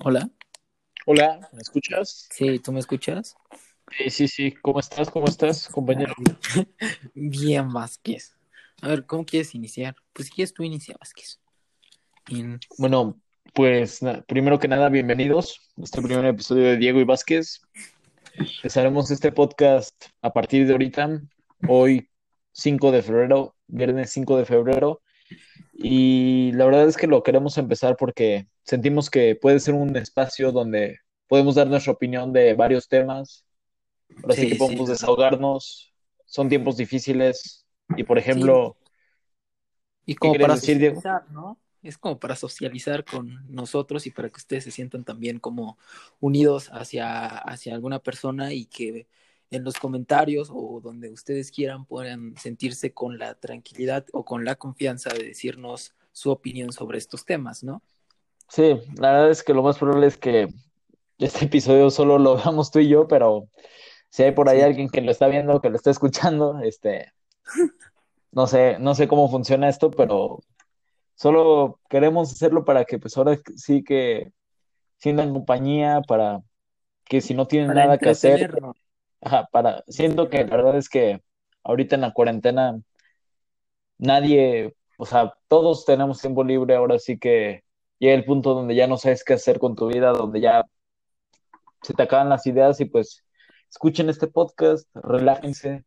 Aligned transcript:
Hola. 0.00 0.28
Hola, 1.06 1.48
¿me 1.52 1.60
escuchas? 1.62 2.28
Sí, 2.30 2.58
¿tú 2.58 2.72
me 2.72 2.80
escuchas? 2.80 3.36
Sí, 3.96 4.10
sí, 4.10 4.28
sí. 4.28 4.52
¿Cómo 4.62 4.80
estás? 4.80 5.10
¿Cómo 5.10 5.26
estás, 5.26 5.68
compañero? 5.68 6.14
Bien, 7.14 7.72
Vázquez. 7.72 8.36
A 8.82 8.88
ver, 8.88 9.06
¿cómo 9.06 9.24
quieres 9.24 9.54
iniciar? 9.54 9.96
Pues 10.12 10.28
si 10.28 10.34
quieres 10.34 10.52
tú 10.52 10.64
inicia, 10.64 10.96
Vázquez. 11.00 11.40
Bueno, 12.76 13.20
pues 13.54 14.02
na- 14.02 14.22
primero 14.22 14.58
que 14.58 14.68
nada, 14.68 14.88
bienvenidos 14.88 15.60
a 15.78 15.82
este 15.84 16.02
primer 16.02 16.26
episodio 16.26 16.64
de 16.64 16.76
Diego 16.76 17.00
y 17.00 17.04
Vázquez. 17.04 17.62
Empezaremos 18.56 19.10
este 19.10 19.32
podcast 19.32 19.94
a 20.20 20.32
partir 20.32 20.66
de 20.66 20.72
ahorita, 20.72 21.22
hoy 21.68 22.10
5 22.52 22.90
de 22.90 23.02
febrero, 23.02 23.54
viernes 23.66 24.10
5 24.10 24.36
de 24.36 24.44
febrero. 24.44 25.02
Y 25.72 26.52
la 26.52 26.66
verdad 26.66 26.88
es 26.88 26.96
que 26.96 27.06
lo 27.06 27.22
queremos 27.22 27.56
empezar 27.58 27.96
porque 27.96 28.48
sentimos 28.66 29.10
que 29.10 29.36
puede 29.36 29.60
ser 29.60 29.74
un 29.74 29.96
espacio 29.96 30.52
donde 30.52 30.98
podemos 31.28 31.54
dar 31.56 31.68
nuestra 31.68 31.92
opinión 31.92 32.32
de 32.32 32.54
varios 32.54 32.88
temas. 32.88 33.44
Ahora 34.22 34.36
sí 34.36 34.46
Sí, 34.46 34.48
que 34.48 34.56
sí. 34.58 34.76
podemos 34.76 34.88
desahogarnos. 34.88 35.94
Son 36.26 36.48
tiempos 36.48 36.76
difíciles. 36.76 37.66
Y 37.96 38.04
por 38.04 38.18
Sí. 38.28 38.58
ejemplo, 38.58 38.78
Y 40.04 40.16
como 40.16 40.38
para 40.38 40.54
decir, 40.54 40.78
Diego? 40.78 41.06
socializar, 41.06 41.30
¿no? 41.30 41.60
Es 41.82 41.98
como 41.98 42.18
para 42.18 42.36
socializar 42.36 43.04
con 43.06 43.44
nosotros 43.52 44.06
y 44.06 44.10
para 44.10 44.28
que 44.30 44.36
ustedes 44.38 44.64
se 44.64 44.70
sientan 44.70 45.04
también 45.04 45.38
como 45.40 45.78
unidos 46.20 46.68
hacia, 46.72 47.26
hacia 47.38 47.74
alguna 47.74 48.00
persona 48.00 48.52
y 48.52 48.66
que 48.66 49.08
en 49.50 49.64
los 49.64 49.76
comentarios 49.78 50.48
o 50.52 50.80
donde 50.82 51.10
ustedes 51.10 51.50
quieran 51.52 51.84
puedan 51.86 52.36
sentirse 52.36 52.92
con 52.92 53.18
la 53.18 53.34
tranquilidad 53.36 54.06
o 54.12 54.24
con 54.24 54.44
la 54.44 54.56
confianza 54.56 55.10
de 55.10 55.24
decirnos 55.24 55.94
su 56.12 56.30
opinión 56.30 56.72
sobre 56.72 56.98
estos 56.98 57.24
temas, 57.24 57.62
¿no? 57.62 57.82
Sí, 58.48 58.80
la 58.96 59.12
verdad 59.12 59.30
es 59.30 59.42
que 59.42 59.54
lo 59.54 59.62
más 59.62 59.78
probable 59.78 60.06
es 60.06 60.16
que 60.16 60.48
este 61.18 61.44
episodio 61.46 61.90
solo 61.90 62.18
lo 62.18 62.36
veamos 62.38 62.70
tú 62.70 62.78
y 62.80 62.88
yo, 62.88 63.08
pero 63.08 63.48
si 64.10 64.22
hay 64.22 64.32
por 64.32 64.48
ahí 64.48 64.58
Sí. 64.58 64.64
alguien 64.64 64.88
que 64.88 65.00
lo 65.00 65.10
está 65.10 65.28
viendo, 65.28 65.60
que 65.60 65.70
lo 65.70 65.76
está 65.76 65.90
escuchando, 65.90 66.60
este, 66.60 67.12
no 68.32 68.46
sé, 68.46 68.78
no 68.78 68.94
sé 68.94 69.08
cómo 69.08 69.30
funciona 69.30 69.68
esto, 69.68 69.90
pero 69.90 70.40
solo 71.14 71.80
queremos 71.88 72.32
hacerlo 72.32 72.64
para 72.64 72.84
que 72.84 72.98
pues 72.98 73.16
ahora 73.16 73.38
sí 73.56 73.82
que 73.82 74.32
sientan 74.98 75.32
compañía, 75.32 76.02
para 76.06 76.42
que 77.04 77.20
si 77.20 77.34
no 77.34 77.46
tienen 77.46 77.68
Para 77.68 77.82
nada 77.82 77.98
que 77.98 78.10
hacer, 78.10 78.50
ajá, 79.22 79.48
para, 79.52 79.84
siento 79.88 80.28
que 80.30 80.44
la 80.44 80.56
verdad 80.56 80.78
es 80.78 80.88
que 80.88 81.22
ahorita 81.64 81.96
en 81.96 82.02
la 82.02 82.12
cuarentena 82.12 82.80
nadie, 83.98 84.74
o 84.98 85.06
sea, 85.06 85.34
todos 85.48 85.84
tenemos 85.84 86.20
tiempo 86.20 86.44
libre, 86.44 86.74
ahora 86.76 86.98
sí 86.98 87.18
que 87.18 87.62
llega 87.98 88.14
el 88.14 88.24
punto 88.24 88.54
donde 88.54 88.74
ya 88.74 88.86
no 88.86 88.96
sabes 88.96 89.24
qué 89.24 89.34
hacer 89.34 89.58
con 89.58 89.74
tu 89.74 89.88
vida, 89.88 90.12
donde 90.12 90.40
ya 90.40 90.64
se 91.82 91.94
te 91.94 92.02
acaban 92.02 92.28
las 92.28 92.46
ideas 92.46 92.80
y 92.80 92.86
pues 92.86 93.24
escuchen 93.70 94.08
este 94.08 94.26
podcast, 94.26 94.88
relájense, 94.94 95.84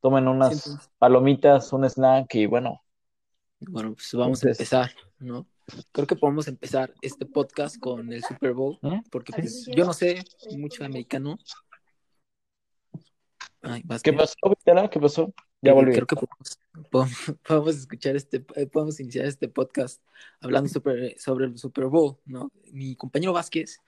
tomen 0.00 0.28
unas 0.28 0.78
palomitas, 0.98 1.72
un 1.72 1.84
snack 1.84 2.34
y 2.34 2.46
bueno, 2.46 2.82
Bueno, 3.60 3.94
pues 3.94 4.10
vamos 4.14 4.44
a 4.44 4.48
empezar, 4.48 4.90
¿no? 5.18 5.46
Creo 5.92 6.06
que 6.06 6.16
podemos 6.16 6.46
empezar 6.46 6.94
este 7.02 7.26
podcast 7.26 7.78
con 7.78 8.12
el 8.12 8.22
Super 8.22 8.52
Bowl, 8.52 8.78
¿eh? 8.82 9.02
porque 9.10 9.32
pues 9.32 9.66
yo 9.74 9.84
no 9.84 9.92
sé 9.92 10.22
mucho 10.56 10.80
de 10.80 10.86
americano. 10.86 11.36
Ay, 13.62 13.82
¿Qué 14.02 14.12
pasó, 14.12 14.36
Vitala? 14.48 14.88
¿Qué 14.88 15.00
pasó? 15.00 15.32
Ya 15.62 15.72
Eh, 15.72 15.74
volví. 15.74 15.92
creo 15.92 16.06
que 16.06 16.16
podemos, 16.16 16.58
podemos- 16.90 17.38
podemos 17.46 17.76
escuchar 17.76 18.16
este, 18.16 18.44
eh, 18.54 18.66
podemos 18.66 19.00
iniciar 19.00 19.24
este 19.26 19.48
podcast 19.48 20.02
hablando 20.40 20.68
sobre, 20.68 21.18
sobre 21.18 21.46
el 21.46 21.58
Super 21.58 21.86
Bowl, 21.86 22.18
¿no? 22.26 22.50
Mi 22.72 22.94
compañero 22.96 23.32
Vázquez, 23.32 23.80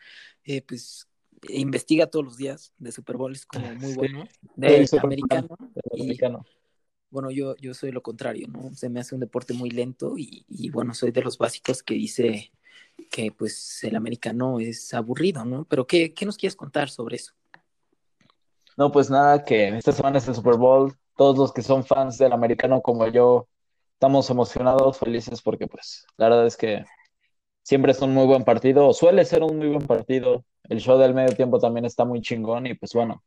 eh, 0.45 0.63
pues 0.63 1.07
investiga 1.51 2.07
todos 2.09 2.25
los 2.25 2.37
días 2.37 2.73
de 2.79 2.91
Super 2.91 3.17
Bowl, 3.17 3.33
es 3.33 3.47
como 3.47 3.73
muy 3.75 3.91
Sí. 3.93 3.97
bueno, 3.97 4.25
Soy 4.57 4.69
de 4.71 4.87
fan 4.89 5.01
americano, 5.05 5.49
y 5.93 6.03
americano. 6.03 6.45
bueno, 7.11 7.31
yo, 7.31 7.55
yo 7.57 7.75
soy 7.75 7.93
lo 7.93 8.03
contrario, 8.03 8.49
¿no? 8.49 8.75
Se 8.75 8.89
me 8.89 8.99
hace 9.01 9.15
un 9.15 9.21
deporte 9.21 9.53
muy 9.55 9.71
lento 9.71 10.15
y, 10.19 10.45
y, 10.49 10.71
bueno, 10.71 10.95
soy 10.95 11.13
de 11.13 11.23
los 11.23 11.39
básicos 11.39 11.83
que 11.85 11.95
dice 11.95 12.51
que 13.11 13.31
pues 13.31 13.85
el 13.85 13.95
americano 13.95 14.59
es 14.59 14.93
aburrido, 14.95 15.45
¿no? 15.45 15.65
Pero 15.67 15.87
¿qué, 15.87 16.13
qué 16.13 16.27
nos 16.27 16.37
quieres 16.37 16.57
contar 16.57 16.91
sobre 16.91 17.17
eso? 17.17 17.35
No, 18.77 18.91
pues 18.91 19.09
nada, 19.11 19.45
que 19.45 19.69
esta 19.69 19.93
semana 19.93 20.19
es 20.19 20.27
el 20.27 20.35
Super 20.35 20.57
Bowl. 20.57 20.93
Todos 21.19 21.37
los 21.37 21.53
que 21.53 21.63
son 21.63 21.85
fans 21.85 22.17
del 22.17 22.33
americano 22.33 22.81
como 22.81 23.09
yo, 23.09 23.49
estamos 23.95 24.31
emocionados, 24.31 24.99
felices, 24.99 25.43
porque 25.43 25.67
pues 25.67 26.07
la 26.17 26.29
verdad 26.29 26.47
es 26.47 26.57
que 26.57 26.85
siempre 27.65 27.91
es 27.91 28.01
un 28.01 28.15
muy 28.15 28.25
buen 28.25 28.45
partido, 28.45 28.87
o 28.87 28.95
suele 28.95 29.25
ser 29.25 29.43
un 29.43 29.59
muy 29.59 29.67
buen 29.67 29.85
partido. 29.85 30.45
El 30.69 30.79
show 30.79 30.97
del 30.97 31.15
medio 31.15 31.35
tiempo 31.35 31.59
también 31.59 31.85
está 31.87 32.05
muy 32.05 32.21
chingón 32.21 32.69
y 32.69 32.75
pues 32.75 32.93
bueno, 32.93 33.25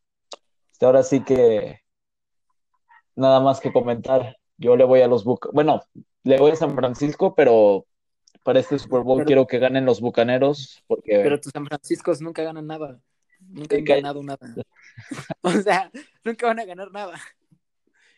hasta 0.72 0.85
ahora 0.85 1.03
sí 1.03 1.22
que 1.22 1.81
nada 3.13 3.41
más 3.41 3.59
que 3.59 3.74
comentar. 3.74 4.38
Yo 4.56 4.78
le 4.78 4.85
voy 4.85 5.01
a 5.01 5.09
los 5.09 5.25
Buc, 5.25 5.51
bueno, 5.51 5.81
le 6.24 6.38
voy 6.38 6.51
a 6.51 6.56
San 6.56 6.74
Francisco, 6.74 7.35
pero 7.35 7.85
para 8.44 8.62
este 8.62 8.80
Super 8.80 9.01
Bowl 9.01 9.18
Pero- 9.18 9.28
quiero 9.28 9.47
que 9.47 9.59
ganen 9.59 9.84
los 9.84 10.00
Bucaneros, 10.00 10.81
porque 10.88 11.19
Pero 11.22 11.41
tus 11.41 11.51
San 11.51 11.66
Franciscos 11.66 12.22
nunca 12.22 12.41
ganan 12.41 12.68
nada, 12.68 13.01
nunca 13.41 13.75
han 13.75 13.84
ganado 13.84 14.24
nada. 14.24 14.40
O 15.41 15.51
sea, 15.51 15.91
nunca 16.24 16.47
van 16.47 16.59
a 16.62 16.66
ganar 16.66 16.90
nada. 16.94 17.19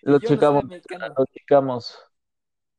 Lo 0.03 0.19
checamos, 0.19 0.63
lo 1.17 1.25
checamos. 1.25 1.97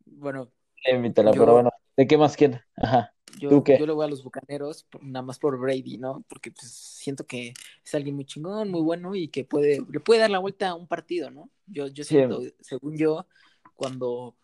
Bueno, 0.06 0.50
Invítala, 0.86 1.32
Yo- 1.32 1.40
pero 1.40 1.52
bueno, 1.54 1.70
¿de 1.96 2.06
qué 2.06 2.18
más 2.18 2.36
quieren? 2.36 2.60
Ajá. 2.76 3.14
yo, 3.38 3.50
¿Tú 3.50 3.64
qué? 3.64 3.78
yo 3.78 3.86
le 3.86 3.92
voy 3.92 4.04
a 4.04 4.08
los 4.08 4.22
bucaneros 4.22 4.86
nada 5.00 5.22
más 5.24 5.38
por 5.38 5.58
Brady, 5.58 5.98
¿no? 5.98 6.24
Porque 6.28 6.50
pues 6.52 6.70
siento 6.72 7.26
que 7.26 7.52
es 7.84 7.94
alguien 7.94 8.14
muy 8.16 8.24
chingón, 8.26 8.70
muy 8.70 8.80
bueno 8.82 9.14
y 9.14 9.28
que 9.28 9.44
puede, 9.44 9.84
le 9.90 10.00
puede 10.00 10.20
dar 10.20 10.30
la 10.30 10.38
vuelta 10.38 10.68
a 10.70 10.74
un 10.74 10.86
partido, 10.86 11.30
¿no? 11.30 11.50
Yo, 11.66 11.86
yo 11.88 12.04
Sí. 12.04 12.16
siento, 12.16 12.40
según 12.60 12.96
yo, 12.96 13.26
cuando 13.74 14.36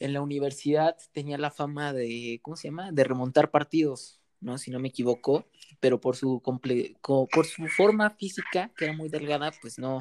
en 0.00 0.12
la 0.14 0.22
universidad 0.22 0.96
tenía 1.12 1.38
la 1.38 1.50
fama 1.50 1.92
de, 1.92 2.40
¿cómo 2.42 2.56
se 2.56 2.68
llama? 2.68 2.92
De 2.92 3.04
remontar 3.04 3.50
partidos, 3.50 4.20
¿no? 4.40 4.58
Si 4.58 4.70
no 4.70 4.80
me 4.80 4.88
equivoco, 4.88 5.46
pero 5.80 6.00
por 6.00 6.16
su 6.16 6.40
comple 6.42 6.96
co- 7.02 7.28
por 7.28 7.46
su 7.46 7.68
forma 7.68 8.10
física, 8.10 8.72
que 8.76 8.86
era 8.86 8.94
muy 8.94 9.08
delgada, 9.10 9.52
pues 9.62 9.78
no, 9.78 10.00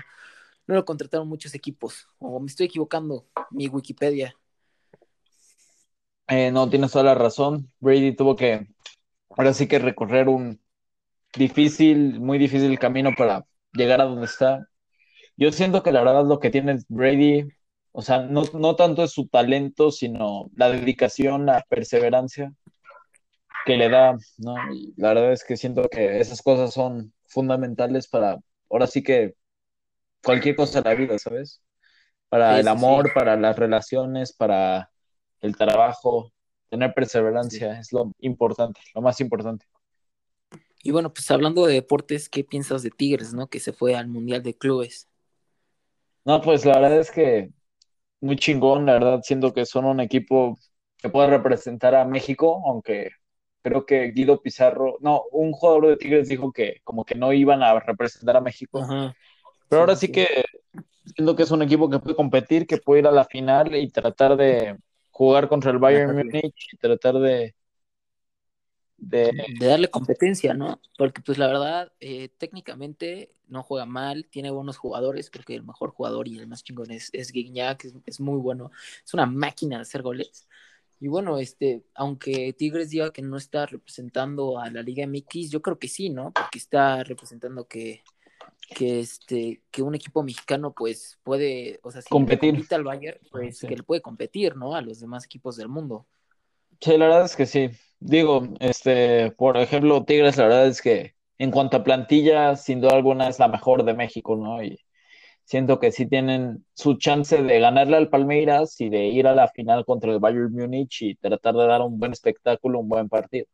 no 0.67 0.75
lo 0.75 0.85
contrataron 0.85 1.27
muchos 1.27 1.53
equipos. 1.55 2.07
O 2.19 2.39
me 2.39 2.47
estoy 2.47 2.67
equivocando, 2.67 3.25
mi 3.51 3.67
Wikipedia. 3.67 4.35
Eh, 6.27 6.51
no, 6.51 6.69
tienes 6.69 6.91
toda 6.91 7.05
la 7.05 7.15
razón. 7.15 7.71
Brady 7.79 8.15
tuvo 8.15 8.35
que, 8.35 8.67
ahora 9.29 9.53
sí 9.53 9.67
que 9.67 9.79
recorrer 9.79 10.27
un 10.27 10.59
difícil, 11.35 12.19
muy 12.19 12.37
difícil 12.37 12.79
camino 12.79 13.11
para 13.15 13.45
llegar 13.73 14.01
a 14.01 14.05
donde 14.05 14.25
está. 14.25 14.67
Yo 15.37 15.51
siento 15.51 15.83
que 15.83 15.91
la 15.91 16.03
verdad 16.03 16.25
lo 16.25 16.39
que 16.39 16.49
tiene 16.49 16.79
Brady, 16.87 17.47
o 17.91 18.01
sea, 18.01 18.19
no, 18.19 18.43
no 18.53 18.75
tanto 18.75 19.03
es 19.03 19.11
su 19.11 19.27
talento, 19.27 19.91
sino 19.91 20.49
la 20.55 20.69
dedicación, 20.69 21.45
la 21.45 21.63
perseverancia 21.69 22.53
que 23.65 23.77
le 23.77 23.89
da, 23.89 24.17
¿no? 24.37 24.55
Y 24.73 24.93
la 24.97 25.09
verdad 25.09 25.33
es 25.33 25.43
que 25.43 25.57
siento 25.57 25.89
que 25.89 26.19
esas 26.19 26.41
cosas 26.41 26.73
son 26.73 27.13
fundamentales 27.27 28.07
para, 28.07 28.39
ahora 28.69 28.87
sí 28.87 29.03
que 29.03 29.35
cualquier 30.25 30.55
cosa 30.57 30.81
de 30.81 30.89
la 30.89 30.95
vida, 30.95 31.19
¿sabes? 31.19 31.61
Para 32.29 32.59
Sí, 32.59 32.61
el 32.61 32.67
amor, 32.69 33.11
sí. 33.11 33.13
para 33.13 33.37
las 33.37 33.57
relaciones, 33.57 34.33
para 34.33 34.91
el 35.41 35.57
trabajo, 35.57 36.33
tener 36.69 36.93
perseverancia 36.93 37.79
es 37.79 37.93
lo 37.93 38.11
importante, 38.19 38.81
lo 38.95 39.01
más 39.03 39.21
importante. 39.21 39.65
Y 40.83 40.91
bueno, 40.91 41.11
pues 41.13 41.29
hablando 41.31 41.65
de 41.65 41.73
deportes, 41.73 42.29
¿qué 42.29 42.43
piensas 42.43 42.83
de 42.83 42.91
Tigres, 42.91 43.33
no? 43.33 43.47
Que 43.49 43.59
se 43.59 43.73
fue 43.73 43.95
al 43.95 44.07
Mundial 44.07 44.43
de 44.43 44.55
Clubes. 44.57 45.09
No, 46.25 46.41
pues 46.41 46.65
la 46.65 46.79
verdad 46.79 46.99
es 46.99 47.11
que 47.11 47.49
muy 48.21 48.37
chingón, 48.37 48.85
la 48.85 48.93
verdad, 48.93 49.21
siento 49.23 49.53
que 49.53 49.65
son 49.65 49.85
un 49.85 49.99
equipo 50.01 50.57
que 50.97 51.09
puede 51.09 51.29
representar 51.29 51.95
a 51.95 52.05
México, 52.05 52.63
aunque 52.67 53.11
creo 53.63 53.85
que 53.85 54.11
Guido 54.11 54.41
Pizarro, 54.41 54.97
no, 55.01 55.23
un 55.31 55.53
jugador 55.53 55.87
de 55.89 55.97
Tigres 55.97 56.29
dijo 56.29 56.51
que 56.53 56.81
como 56.83 57.05
que 57.05 57.15
no 57.15 57.33
iban 57.33 57.63
a 57.63 57.79
representar 57.79 58.37
a 58.37 58.41
México, 58.41 58.89
Ajá. 58.89 59.15
Pero 59.69 59.81
ahora 59.81 59.95
Sí, 59.95 60.11
que 60.11 60.27
siento 61.15 61.35
que 61.35 61.43
es 61.43 61.51
un 61.51 61.61
equipo 61.61 61.89
que 61.89 61.99
puede 61.99 62.15
competir, 62.15 62.67
que 62.67 62.77
puede 62.77 63.01
ir 63.01 63.07
a 63.07 63.11
la 63.11 63.25
final 63.25 63.75
y 63.75 63.89
tratar 63.89 64.37
de 64.37 64.77
jugar 65.11 65.47
contra 65.49 65.71
el 65.71 65.79
Bayern 65.79 66.13
Ganarle. 66.13 66.33
Múnich 66.33 66.73
y 66.73 66.77
tratar 66.77 67.15
de, 67.19 67.55
de 68.97 69.31
De 69.59 69.67
darle 69.67 69.89
competencia, 69.89 70.53
¿no? 70.53 70.81
Porque 70.97 71.21
pues 71.21 71.37
la 71.37 71.47
verdad, 71.47 71.93
eh, 71.99 72.29
técnicamente 72.37 73.31
no 73.47 73.63
juega 73.63 73.85
mal, 73.85 74.27
tiene 74.29 74.51
buenos 74.51 74.77
jugadores, 74.77 75.29
creo 75.29 75.45
que 75.45 75.55
el 75.55 75.63
mejor 75.63 75.91
jugador 75.91 76.27
y 76.27 76.37
el 76.39 76.47
más 76.47 76.63
chingón 76.63 76.91
es, 76.91 77.09
es 77.13 77.31
es, 77.33 77.93
es 78.05 78.19
muy 78.19 78.39
bueno, 78.39 78.71
es 79.05 79.13
una 79.13 79.25
máquina 79.27 79.77
de 79.77 79.83
hacer 79.83 80.01
goles. 80.01 80.47
Y 80.99 81.07
bueno, 81.09 81.37
este, 81.39 81.85
aunque 81.93 82.53
Tigres 82.53 82.89
diga 82.89 83.11
que 83.11 83.21
no 83.21 83.37
está 83.37 83.65
representando 83.65 84.59
a 84.59 84.69
la 84.71 84.81
Liga 84.81 85.03
MX, 85.03 85.51
yo 85.51 85.61
creo 85.61 85.77
que 85.79 85.87
sí, 85.89 86.09
¿no? 86.09 86.33
Porque 86.35 86.57
está 86.59 87.03
representando 87.03 87.67
que, 87.67 88.03
que 88.67 88.99
este, 88.99 89.61
que 89.71 89.81
un 89.81 89.95
equipo 89.95 90.23
mexicano 90.23 90.73
pues 90.73 91.19
puede, 91.23 91.79
o 91.83 91.91
sea, 91.91 92.01
si 92.01 92.09
Competir. 92.09 92.65
al 92.71 92.83
Bayern, 92.83 93.19
pues 93.31 93.57
Sí. 93.59 93.67
que 93.67 93.77
le 93.77 93.83
puede 93.83 94.01
competir, 94.01 94.55
¿no? 94.55 94.75
A 94.75 94.81
los 94.81 94.99
demás 94.99 95.25
equipos 95.25 95.55
del 95.57 95.69
mundo. 95.69 96.07
Sí, 96.81 96.97
la 96.97 97.05
verdad 97.07 97.25
es 97.25 97.35
que 97.35 97.45
sí. 97.45 97.69
digo, 97.99 98.43
este, 98.59 99.31
por 99.31 99.57
ejemplo, 99.57 100.03
Tigres, 100.05 100.37
la 100.37 100.43
verdad 100.45 100.67
es 100.67 100.81
que 100.81 101.15
en 101.37 101.51
cuanto 101.51 101.77
a 101.77 101.83
plantilla, 101.83 102.55
sin 102.55 102.81
duda 102.81 102.93
alguna 102.95 103.27
es 103.29 103.39
la 103.39 103.47
mejor 103.47 103.83
de 103.83 103.93
México, 103.93 104.35
¿no? 104.35 104.63
Y 104.63 104.79
siento 105.45 105.79
que 105.79 105.91
sí 105.91 106.07
tienen 106.07 106.65
su 106.73 106.95
chance 106.97 107.41
de 107.43 107.59
ganarle 107.59 107.97
al 107.97 108.09
Palmeiras 108.09 108.79
y 108.81 108.89
de 108.89 109.07
ir 109.07 109.27
a 109.27 109.35
la 109.35 109.47
final 109.49 109.85
contra 109.85 110.11
el 110.13 110.19
Bayern 110.19 110.53
Múnich 110.53 111.01
y 111.03 111.15
tratar 111.15 111.55
de 111.55 111.65
dar 111.67 111.81
un 111.81 111.99
buen 111.99 112.13
espectáculo, 112.13 112.79
un 112.79 112.89
buen 112.89 113.09
partido. 113.09 113.47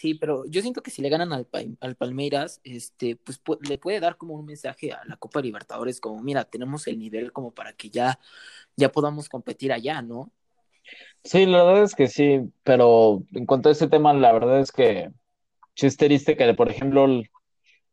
Sí, 0.00 0.14
pero 0.14 0.46
yo 0.46 0.62
siento 0.62 0.82
que 0.82 0.90
si 0.90 1.02
le 1.02 1.10
ganan 1.10 1.30
al, 1.34 1.46
al 1.78 1.94
Palmeiras, 1.94 2.62
este, 2.64 3.16
pues 3.16 3.38
le 3.68 3.76
puede 3.76 4.00
dar 4.00 4.16
como 4.16 4.32
un 4.32 4.46
mensaje 4.46 4.92
a 4.92 5.04
la 5.04 5.18
Copa 5.18 5.42
Libertadores, 5.42 6.00
como 6.00 6.22
mira, 6.22 6.46
tenemos 6.46 6.86
el 6.86 6.98
nivel 6.98 7.32
como 7.32 7.50
para 7.50 7.74
que 7.74 7.90
ya, 7.90 8.18
ya 8.76 8.90
podamos 8.90 9.28
competir 9.28 9.74
allá, 9.74 10.00
¿no? 10.00 10.32
Sí, 11.22 11.44
la 11.44 11.64
verdad 11.64 11.82
es 11.82 11.94
que 11.94 12.08
sí, 12.08 12.40
pero 12.62 13.24
en 13.34 13.44
cuanto 13.44 13.68
a 13.68 13.72
ese 13.72 13.88
tema, 13.88 14.14
la 14.14 14.32
verdad 14.32 14.60
es 14.60 14.72
que 14.72 15.10
sí 15.74 15.86
es 15.86 15.98
triste 15.98 16.34
que, 16.34 16.54
por 16.54 16.70
ejemplo, 16.70 17.06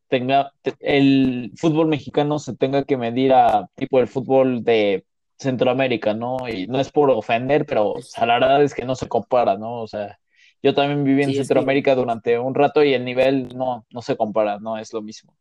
tenga 0.08 0.54
el 0.80 1.52
fútbol 1.58 1.88
mexicano 1.88 2.38
se 2.38 2.56
tenga 2.56 2.84
que 2.84 2.96
medir 2.96 3.34
a 3.34 3.68
tipo 3.74 4.00
el 4.00 4.08
fútbol 4.08 4.64
de 4.64 5.04
Centroamérica, 5.38 6.14
¿no? 6.14 6.48
Y 6.48 6.68
no 6.68 6.80
es 6.80 6.90
por 6.90 7.10
ofender, 7.10 7.66
pero 7.66 7.96
la 8.16 8.38
verdad 8.38 8.62
es 8.62 8.72
que 8.72 8.86
no 8.86 8.94
se 8.94 9.08
compara, 9.08 9.58
¿no? 9.58 9.82
O 9.82 9.86
sea, 9.86 10.18
yo 10.62 10.74
también 10.74 11.04
viví 11.04 11.22
en 11.22 11.34
Centroamérica 11.34 11.94
durante 11.94 12.38
un 12.38 12.54
rato 12.54 12.82
y 12.82 12.94
el 12.94 13.04
nivel 13.04 13.56
no, 13.56 13.86
no 13.90 14.02
se 14.02 14.16
compara, 14.16 14.58
no 14.58 14.78
es 14.78 14.92
lo 14.92 15.02
mismo. 15.02 15.36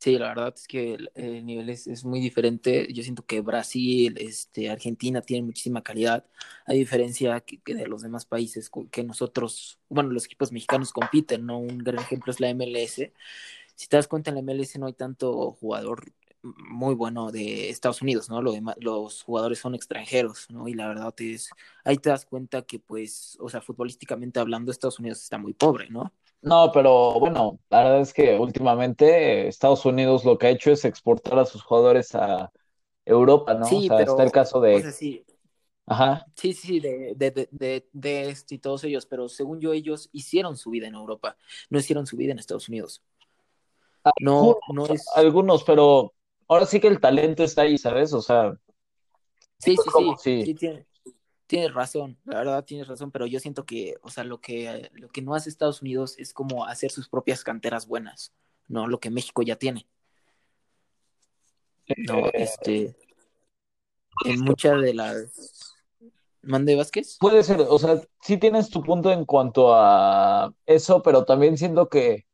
Sí, 0.00 0.16
la 0.18 0.28
verdad 0.28 0.54
es 0.56 0.66
que 0.66 0.96
el, 1.14 1.44
nivel 1.44 1.68
es, 1.68 2.04
muy 2.06 2.20
diferente. 2.20 2.90
Yo 2.90 3.02
siento 3.02 3.26
que 3.26 3.42
Brasil, 3.42 4.16
este, 4.18 4.70
Argentina 4.70 5.20
tienen 5.20 5.44
muchísima 5.44 5.82
calidad, 5.82 6.24
a 6.64 6.72
diferencia 6.72 7.38
que, 7.40 7.60
de 7.66 7.86
los 7.86 8.00
demás 8.00 8.24
países 8.24 8.70
que 8.90 9.04
nosotros, 9.04 9.78
bueno, 9.90 10.08
los 10.08 10.24
equipos 10.24 10.52
mexicanos 10.52 10.92
compiten, 10.94 11.44
¿no? 11.44 11.58
Un 11.58 11.78
gran 11.78 11.98
ejemplo 11.98 12.32
es 12.32 12.40
la 12.40 12.48
MLS. 12.48 13.12
Si 13.74 13.88
te 13.88 13.96
das 13.98 14.08
cuenta, 14.08 14.30
en 14.30 14.36
la 14.36 14.42
MLS 14.42 14.78
no 14.78 14.86
hay 14.86 14.94
tanto 14.94 15.52
jugador 15.52 16.12
muy 16.42 16.94
bueno 16.94 17.30
de 17.30 17.70
Estados 17.70 18.02
Unidos, 18.02 18.30
¿no? 18.30 18.40
Lo 18.42 18.54
los 18.78 19.22
jugadores 19.22 19.58
son 19.58 19.74
extranjeros, 19.74 20.46
¿no? 20.50 20.68
Y 20.68 20.74
la 20.74 20.88
verdad 20.88 21.14
es, 21.18 21.50
ahí 21.84 21.96
te 21.96 22.10
das 22.10 22.24
cuenta 22.26 22.62
que, 22.62 22.78
pues, 22.78 23.36
o 23.40 23.48
sea, 23.48 23.60
futbolísticamente 23.60 24.40
hablando, 24.40 24.70
Estados 24.70 24.98
Unidos 24.98 25.22
está 25.22 25.38
muy 25.38 25.52
pobre, 25.52 25.88
¿no? 25.90 26.12
No, 26.42 26.70
pero 26.72 27.20
bueno, 27.20 27.58
la 27.68 27.82
verdad 27.82 28.00
es 28.00 28.14
que 28.14 28.38
últimamente 28.38 29.46
Estados 29.46 29.84
Unidos 29.84 30.24
lo 30.24 30.38
que 30.38 30.46
ha 30.46 30.50
hecho 30.50 30.70
es 30.70 30.84
exportar 30.86 31.38
a 31.38 31.44
sus 31.44 31.62
jugadores 31.62 32.14
a 32.14 32.50
Europa, 33.04 33.54
¿no? 33.54 33.66
Sí, 33.66 33.88
o 33.90 33.96
sea, 33.96 34.00
está 34.00 34.22
el 34.22 34.32
caso 34.32 34.60
de... 34.60 34.90
sí. 34.92 35.24
Ajá. 35.86 36.24
Sí, 36.36 36.52
sí, 36.52 36.78
de, 36.78 37.14
de, 37.16 37.48
de, 37.50 37.88
de, 37.92 38.30
este 38.30 38.54
y 38.54 38.58
todos 38.58 38.84
ellos, 38.84 39.06
pero 39.06 39.28
según 39.28 39.60
yo, 39.60 39.72
ellos 39.72 40.08
hicieron 40.12 40.56
su 40.56 40.70
vida 40.70 40.86
en 40.86 40.94
Europa, 40.94 41.36
no 41.68 41.80
hicieron 41.80 42.06
su 42.06 42.16
vida 42.16 42.30
en 42.30 42.38
Estados 42.38 42.68
Unidos. 42.68 43.02
No, 44.20 44.56
no 44.72 44.86
es. 44.86 45.04
Algunos, 45.16 45.64
pero 45.64 46.14
ahora 46.50 46.66
sí 46.66 46.80
que 46.80 46.88
el 46.88 47.00
talento 47.00 47.44
está 47.44 47.62
ahí, 47.62 47.78
¿sabes? 47.78 48.12
O 48.12 48.20
sea. 48.20 48.52
Sí, 49.58 49.76
sí, 49.76 49.90
sí, 50.18 50.44
sí. 50.44 50.54
tiene, 50.54 50.86
tienes 51.46 51.72
razón, 51.74 52.18
la 52.24 52.38
verdad 52.38 52.64
tienes 52.64 52.88
razón, 52.88 53.10
pero 53.10 53.26
yo 53.26 53.38
siento 53.40 53.64
que, 53.64 53.96
o 54.02 54.10
sea, 54.10 54.24
lo 54.24 54.40
que, 54.40 54.90
lo 54.94 55.08
que 55.08 55.22
no 55.22 55.34
hace 55.34 55.50
Estados 55.50 55.82
Unidos 55.82 56.18
es 56.18 56.32
como 56.32 56.64
hacer 56.64 56.90
sus 56.90 57.08
propias 57.08 57.44
canteras 57.44 57.86
buenas, 57.86 58.32
¿no? 58.68 58.88
Lo 58.88 59.00
que 59.00 59.10
México 59.10 59.42
ya 59.42 59.56
tiene. 59.56 59.86
No, 61.96 62.26
este. 62.32 62.96
En 64.24 64.40
muchas 64.40 64.80
de 64.80 64.94
las. 64.94 65.76
¿Mande 66.42 66.74
Vázquez? 66.74 67.18
Puede 67.20 67.42
ser, 67.42 67.60
o 67.60 67.78
sea, 67.78 68.00
sí 68.22 68.38
tienes 68.38 68.70
tu 68.70 68.82
punto 68.82 69.12
en 69.12 69.26
cuanto 69.26 69.74
a 69.74 70.54
eso, 70.64 71.02
pero 71.02 71.24
también 71.24 71.58
siento 71.58 71.88
que 71.88 72.26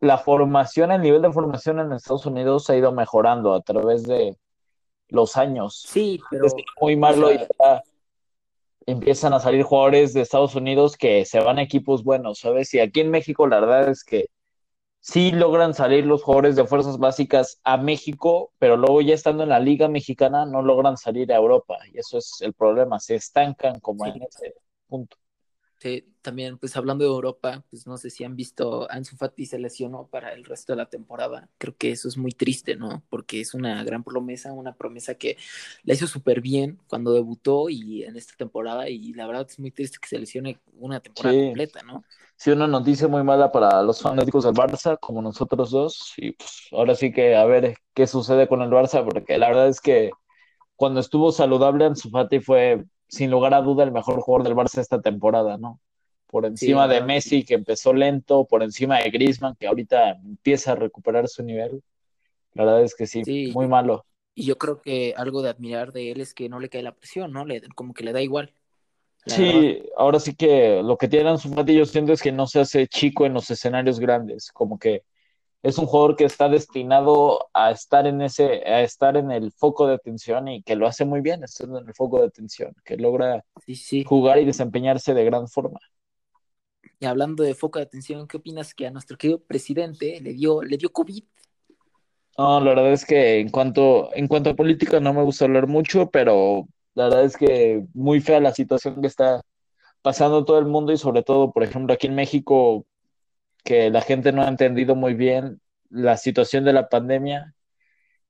la 0.00 0.18
formación, 0.18 0.90
el 0.90 1.02
nivel 1.02 1.22
de 1.22 1.32
formación 1.32 1.78
en 1.78 1.92
Estados 1.92 2.26
Unidos 2.26 2.68
ha 2.70 2.76
ido 2.76 2.90
mejorando 2.92 3.54
a 3.54 3.60
través 3.60 4.04
de 4.04 4.36
los 5.08 5.36
años. 5.36 5.84
Sí, 5.86 6.20
pero. 6.30 6.46
Es 6.46 6.54
muy 6.80 6.96
malo 6.96 7.32
y 7.32 7.38
ya 7.38 7.82
empiezan 8.86 9.34
a 9.34 9.40
salir 9.40 9.62
jugadores 9.62 10.14
de 10.14 10.22
Estados 10.22 10.54
Unidos 10.54 10.96
que 10.96 11.24
se 11.24 11.40
van 11.40 11.58
a 11.58 11.62
equipos 11.62 12.02
buenos, 12.02 12.40
¿sabes? 12.40 12.72
Y 12.74 12.80
aquí 12.80 13.00
en 13.00 13.10
México 13.10 13.46
la 13.46 13.60
verdad 13.60 13.88
es 13.88 14.02
que 14.02 14.26
sí 15.00 15.30
logran 15.30 15.74
salir 15.74 16.06
los 16.06 16.22
jugadores 16.22 16.56
de 16.56 16.66
fuerzas 16.66 16.98
básicas 16.98 17.60
a 17.62 17.76
México, 17.76 18.52
pero 18.58 18.76
luego 18.76 19.00
ya 19.02 19.14
estando 19.14 19.42
en 19.42 19.50
la 19.50 19.60
liga 19.60 19.88
mexicana 19.88 20.46
no 20.46 20.62
logran 20.62 20.96
salir 20.96 21.32
a 21.32 21.36
Europa. 21.36 21.78
Y 21.92 21.98
eso 21.98 22.18
es 22.18 22.38
el 22.40 22.54
problema, 22.54 22.98
se 22.98 23.16
estancan 23.16 23.80
como 23.80 24.06
en 24.06 24.22
ese 24.22 24.54
punto 24.88 25.16
también, 26.22 26.58
pues 26.58 26.76
hablando 26.76 27.04
de 27.04 27.10
Europa, 27.10 27.64
pues 27.70 27.86
no 27.86 27.96
sé 27.96 28.10
si 28.10 28.24
han 28.24 28.36
visto, 28.36 28.90
Ansu 28.90 29.16
Fati 29.16 29.46
se 29.46 29.58
lesionó 29.58 30.06
para 30.06 30.32
el 30.32 30.44
resto 30.44 30.72
de 30.72 30.76
la 30.76 30.90
temporada. 30.90 31.48
Creo 31.58 31.74
que 31.76 31.90
eso 31.90 32.08
es 32.08 32.16
muy 32.18 32.32
triste, 32.32 32.76
¿no? 32.76 33.02
Porque 33.08 33.40
es 33.40 33.54
una 33.54 33.82
gran 33.84 34.04
promesa, 34.04 34.52
una 34.52 34.74
promesa 34.74 35.14
que 35.14 35.36
la 35.84 35.94
hizo 35.94 36.06
súper 36.06 36.40
bien 36.40 36.78
cuando 36.88 37.12
debutó 37.12 37.70
y 37.70 38.04
en 38.04 38.16
esta 38.16 38.34
temporada, 38.36 38.88
y 38.88 39.12
la 39.14 39.26
verdad 39.26 39.46
es 39.48 39.58
muy 39.58 39.70
triste 39.70 39.98
que 40.00 40.08
se 40.08 40.18
lesione 40.18 40.60
una 40.78 41.00
temporada 41.00 41.34
completa, 41.34 41.82
¿no? 41.82 42.04
Sí, 42.36 42.50
una 42.50 42.66
noticia 42.66 43.06
muy 43.08 43.22
mala 43.22 43.52
para 43.52 43.82
los 43.82 44.00
fanáticos 44.00 44.44
del 44.44 44.54
Barça, 44.54 44.98
como 44.98 45.20
nosotros 45.20 45.70
dos, 45.70 46.14
y 46.16 46.32
pues 46.32 46.68
ahora 46.72 46.94
sí 46.94 47.12
que 47.12 47.36
a 47.36 47.44
ver 47.44 47.76
qué 47.94 48.06
sucede 48.06 48.48
con 48.48 48.62
el 48.62 48.70
Barça, 48.70 49.04
porque 49.04 49.36
la 49.36 49.48
verdad 49.48 49.68
es 49.68 49.80
que 49.80 50.10
cuando 50.76 51.00
estuvo 51.00 51.32
saludable 51.32 51.84
Ansu 51.84 52.08
Fati 52.08 52.40
fue 52.40 52.84
sin 53.10 53.30
lugar 53.30 53.54
a 53.54 53.60
duda 53.60 53.82
el 53.82 53.90
mejor 53.90 54.20
jugador 54.20 54.46
del 54.46 54.56
Barça 54.56 54.80
esta 54.80 55.00
temporada, 55.00 55.58
¿no? 55.58 55.80
Por 56.28 56.46
encima 56.46 56.86
de 56.86 57.02
Messi, 57.02 57.44
que 57.44 57.54
empezó 57.54 57.92
lento, 57.92 58.44
por 58.44 58.62
encima 58.62 58.98
de 58.98 59.10
Griezmann, 59.10 59.56
que 59.58 59.66
ahorita 59.66 60.12
empieza 60.12 60.72
a 60.72 60.76
recuperar 60.76 61.26
su 61.26 61.42
nivel. 61.42 61.82
La 62.54 62.64
verdad 62.64 62.82
es 62.84 62.94
que 62.94 63.08
sí, 63.08 63.50
muy 63.52 63.66
malo. 63.66 64.06
Y 64.34 64.44
yo 64.44 64.56
creo 64.56 64.80
que 64.80 65.12
algo 65.16 65.42
de 65.42 65.50
admirar 65.50 65.92
de 65.92 66.12
él 66.12 66.20
es 66.20 66.34
que 66.34 66.48
no 66.48 66.60
le 66.60 66.68
cae 66.68 66.84
la 66.84 66.94
presión, 66.94 67.32
¿no? 67.32 67.44
Le, 67.44 67.62
como 67.74 67.94
que 67.94 68.04
le 68.04 68.12
da 68.12 68.22
igual. 68.22 68.52
Sí, 69.26 69.82
ahora 69.96 70.20
sí 70.20 70.34
que 70.34 70.80
lo 70.82 70.96
que 70.96 71.08
tienen 71.08 71.36
su 71.36 71.52
yo 71.52 71.84
siento 71.84 72.12
es 72.12 72.22
que 72.22 72.32
no 72.32 72.46
se 72.46 72.60
hace 72.60 72.86
chico 72.86 73.26
en 73.26 73.34
los 73.34 73.50
escenarios 73.50 73.98
grandes, 73.98 74.50
como 74.52 74.78
que 74.78 75.02
es 75.62 75.78
un 75.78 75.86
jugador 75.86 76.16
que 76.16 76.24
está 76.24 76.48
destinado 76.48 77.50
a 77.52 77.70
estar 77.70 78.06
en 78.06 78.22
ese, 78.22 78.62
a 78.66 78.82
estar 78.82 79.16
en 79.16 79.30
el 79.30 79.52
foco 79.52 79.86
de 79.86 79.94
atención 79.94 80.48
y 80.48 80.62
que 80.62 80.76
lo 80.76 80.86
hace 80.86 81.04
muy 81.04 81.20
bien, 81.20 81.44
estando 81.44 81.78
en 81.78 81.88
el 81.88 81.94
foco 81.94 82.20
de 82.20 82.26
atención, 82.26 82.74
que 82.84 82.96
logra 82.96 83.44
jugar 84.06 84.38
y 84.38 84.46
desempeñarse 84.46 85.12
de 85.12 85.24
gran 85.24 85.48
forma. 85.48 85.78
Y 86.98 87.06
hablando 87.06 87.42
de 87.42 87.54
foco 87.54 87.78
de 87.78 87.84
atención, 87.84 88.26
¿qué 88.26 88.38
opinas 88.38 88.74
que 88.74 88.86
a 88.86 88.90
nuestro 88.90 89.16
querido 89.16 89.40
presidente 89.40 90.20
le 90.20 90.32
dio, 90.32 90.62
le 90.62 90.76
dio 90.76 90.90
COVID? 90.90 91.22
No, 92.38 92.60
la 92.60 92.70
verdad 92.70 92.92
es 92.92 93.04
que 93.04 93.40
en 93.40 93.50
cuanto, 93.50 94.10
en 94.14 94.28
cuanto 94.28 94.50
a 94.50 94.56
política 94.56 94.98
no 94.98 95.12
me 95.12 95.22
gusta 95.22 95.44
hablar 95.44 95.66
mucho, 95.66 96.10
pero 96.10 96.66
la 96.94 97.04
verdad 97.04 97.24
es 97.24 97.36
que 97.36 97.84
muy 97.92 98.20
fea 98.20 98.40
la 98.40 98.54
situación 98.54 99.00
que 99.00 99.08
está 99.08 99.42
pasando 100.00 100.44
todo 100.44 100.58
el 100.58 100.66
mundo 100.66 100.92
y 100.92 100.96
sobre 100.96 101.22
todo, 101.22 101.52
por 101.52 101.62
ejemplo, 101.62 101.92
aquí 101.92 102.06
en 102.06 102.14
México 102.14 102.86
que 103.64 103.90
la 103.90 104.00
gente 104.00 104.32
no 104.32 104.42
ha 104.42 104.48
entendido 104.48 104.94
muy 104.94 105.14
bien 105.14 105.60
la 105.90 106.16
situación 106.16 106.64
de 106.64 106.72
la 106.72 106.88
pandemia 106.88 107.54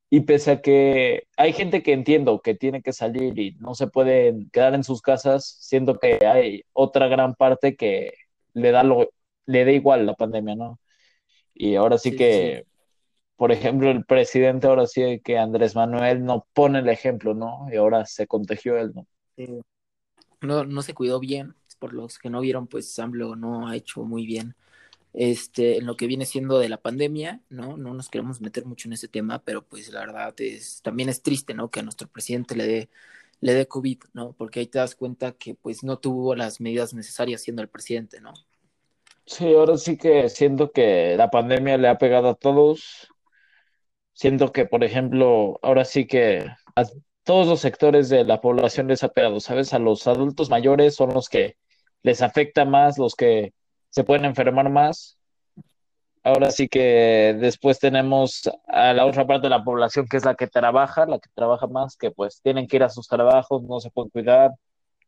y 0.08 0.22
pese 0.22 0.50
a 0.50 0.60
que 0.60 1.28
hay 1.36 1.52
gente 1.52 1.82
que 1.84 1.92
entiendo 1.92 2.40
que 2.40 2.54
tiene 2.54 2.82
que 2.82 2.92
salir 2.92 3.38
y 3.38 3.52
no 3.60 3.74
se 3.74 3.86
puede 3.86 4.46
quedar 4.52 4.74
en 4.74 4.82
sus 4.82 5.02
casas, 5.02 5.56
siento 5.60 5.98
que 5.98 6.26
hay 6.26 6.64
otra 6.72 7.06
gran 7.06 7.34
parte 7.36 7.76
que 7.76 8.14
le 8.52 8.72
da 8.72 8.82
lo, 8.82 9.10
le 9.46 9.64
da 9.64 9.70
igual 9.70 10.06
la 10.06 10.14
pandemia, 10.14 10.56
¿no? 10.56 10.80
Y 11.54 11.76
ahora 11.76 11.96
sí, 11.96 12.16
que, 12.16 12.66
por 13.36 13.52
ejemplo, 13.52 13.90
el 13.90 14.04
presidente 14.04 14.66
ahora 14.66 14.86
sí 14.88 15.20
que 15.22 15.38
Andrés 15.38 15.76
Manuel 15.76 16.24
no 16.24 16.46
pone 16.54 16.80
el 16.80 16.88
ejemplo, 16.88 17.34
¿no? 17.34 17.68
Y 17.70 17.76
ahora 17.76 18.04
se 18.04 18.26
contagió 18.26 18.78
él, 18.78 18.92
¿no? 18.94 19.06
No, 20.40 20.64
no 20.64 20.82
se 20.82 20.94
cuidó 20.94 21.20
bien, 21.20 21.54
por 21.78 21.92
los 21.92 22.18
que 22.18 22.30
no 22.30 22.40
vieron, 22.40 22.66
pues 22.66 22.98
AMLO 22.98 23.36
no 23.36 23.68
ha 23.68 23.76
hecho 23.76 24.02
muy 24.02 24.26
bien 24.26 24.56
este, 25.12 25.78
en 25.78 25.86
lo 25.86 25.96
que 25.96 26.06
viene 26.06 26.26
siendo 26.26 26.58
de 26.58 26.68
la 26.68 26.80
pandemia, 26.80 27.40
¿no? 27.48 27.76
No 27.76 27.94
nos 27.94 28.08
queremos 28.08 28.40
meter 28.40 28.64
mucho 28.64 28.88
en 28.88 28.92
ese 28.92 29.08
tema, 29.08 29.42
pero 29.42 29.62
pues 29.66 29.92
la 29.92 30.00
verdad 30.00 30.34
es, 30.38 30.82
también 30.82 31.08
es 31.08 31.22
triste, 31.22 31.54
¿no? 31.54 31.70
Que 31.70 31.80
a 31.80 31.82
nuestro 31.82 32.08
presidente 32.08 32.54
le 32.56 32.66
dé, 32.66 32.88
le 33.40 33.54
dé 33.54 33.66
COVID, 33.66 33.98
¿no? 34.12 34.32
Porque 34.32 34.60
ahí 34.60 34.66
te 34.66 34.78
das 34.78 34.94
cuenta 34.94 35.32
que 35.32 35.54
pues 35.54 35.82
no 35.82 35.98
tuvo 35.98 36.34
las 36.34 36.60
medidas 36.60 36.94
necesarias 36.94 37.42
siendo 37.42 37.62
el 37.62 37.68
presidente, 37.68 38.20
¿no? 38.20 38.32
Sí, 39.26 39.52
ahora 39.54 39.76
sí 39.76 39.96
que 39.96 40.28
siento 40.28 40.72
que 40.72 41.16
la 41.16 41.30
pandemia 41.30 41.78
le 41.78 41.88
ha 41.88 41.98
pegado 41.98 42.30
a 42.30 42.34
todos. 42.34 43.08
Siento 44.12 44.52
que, 44.52 44.66
por 44.66 44.84
ejemplo, 44.84 45.58
ahora 45.62 45.84
sí 45.84 46.06
que 46.06 46.46
a 46.76 46.84
todos 47.22 47.46
los 47.46 47.60
sectores 47.60 48.08
de 48.08 48.24
la 48.24 48.40
población 48.40 48.88
les 48.88 49.04
ha 49.04 49.08
pegado, 49.08 49.40
¿sabes? 49.40 49.72
A 49.72 49.78
los 49.78 50.06
adultos 50.06 50.50
mayores 50.50 50.96
son 50.96 51.14
los 51.14 51.28
que 51.28 51.56
les 52.02 52.22
afecta 52.22 52.64
más, 52.64 52.98
los 52.98 53.14
que 53.14 53.54
se 53.90 54.04
pueden 54.04 54.24
enfermar 54.24 54.70
más. 54.70 55.18
Ahora 56.22 56.50
sí 56.50 56.68
que 56.68 57.36
después 57.40 57.78
tenemos 57.78 58.48
a 58.68 58.92
la 58.92 59.06
otra 59.06 59.26
parte 59.26 59.46
de 59.46 59.50
la 59.50 59.64
población 59.64 60.06
que 60.08 60.18
es 60.18 60.24
la 60.24 60.34
que 60.34 60.46
trabaja, 60.46 61.06
la 61.06 61.18
que 61.18 61.30
trabaja 61.34 61.66
más, 61.66 61.96
que 61.96 62.10
pues 62.10 62.40
tienen 62.42 62.66
que 62.68 62.76
ir 62.76 62.82
a 62.82 62.90
sus 62.90 63.08
trabajos, 63.08 63.62
no 63.62 63.80
se 63.80 63.90
pueden 63.90 64.10
cuidar, 64.10 64.50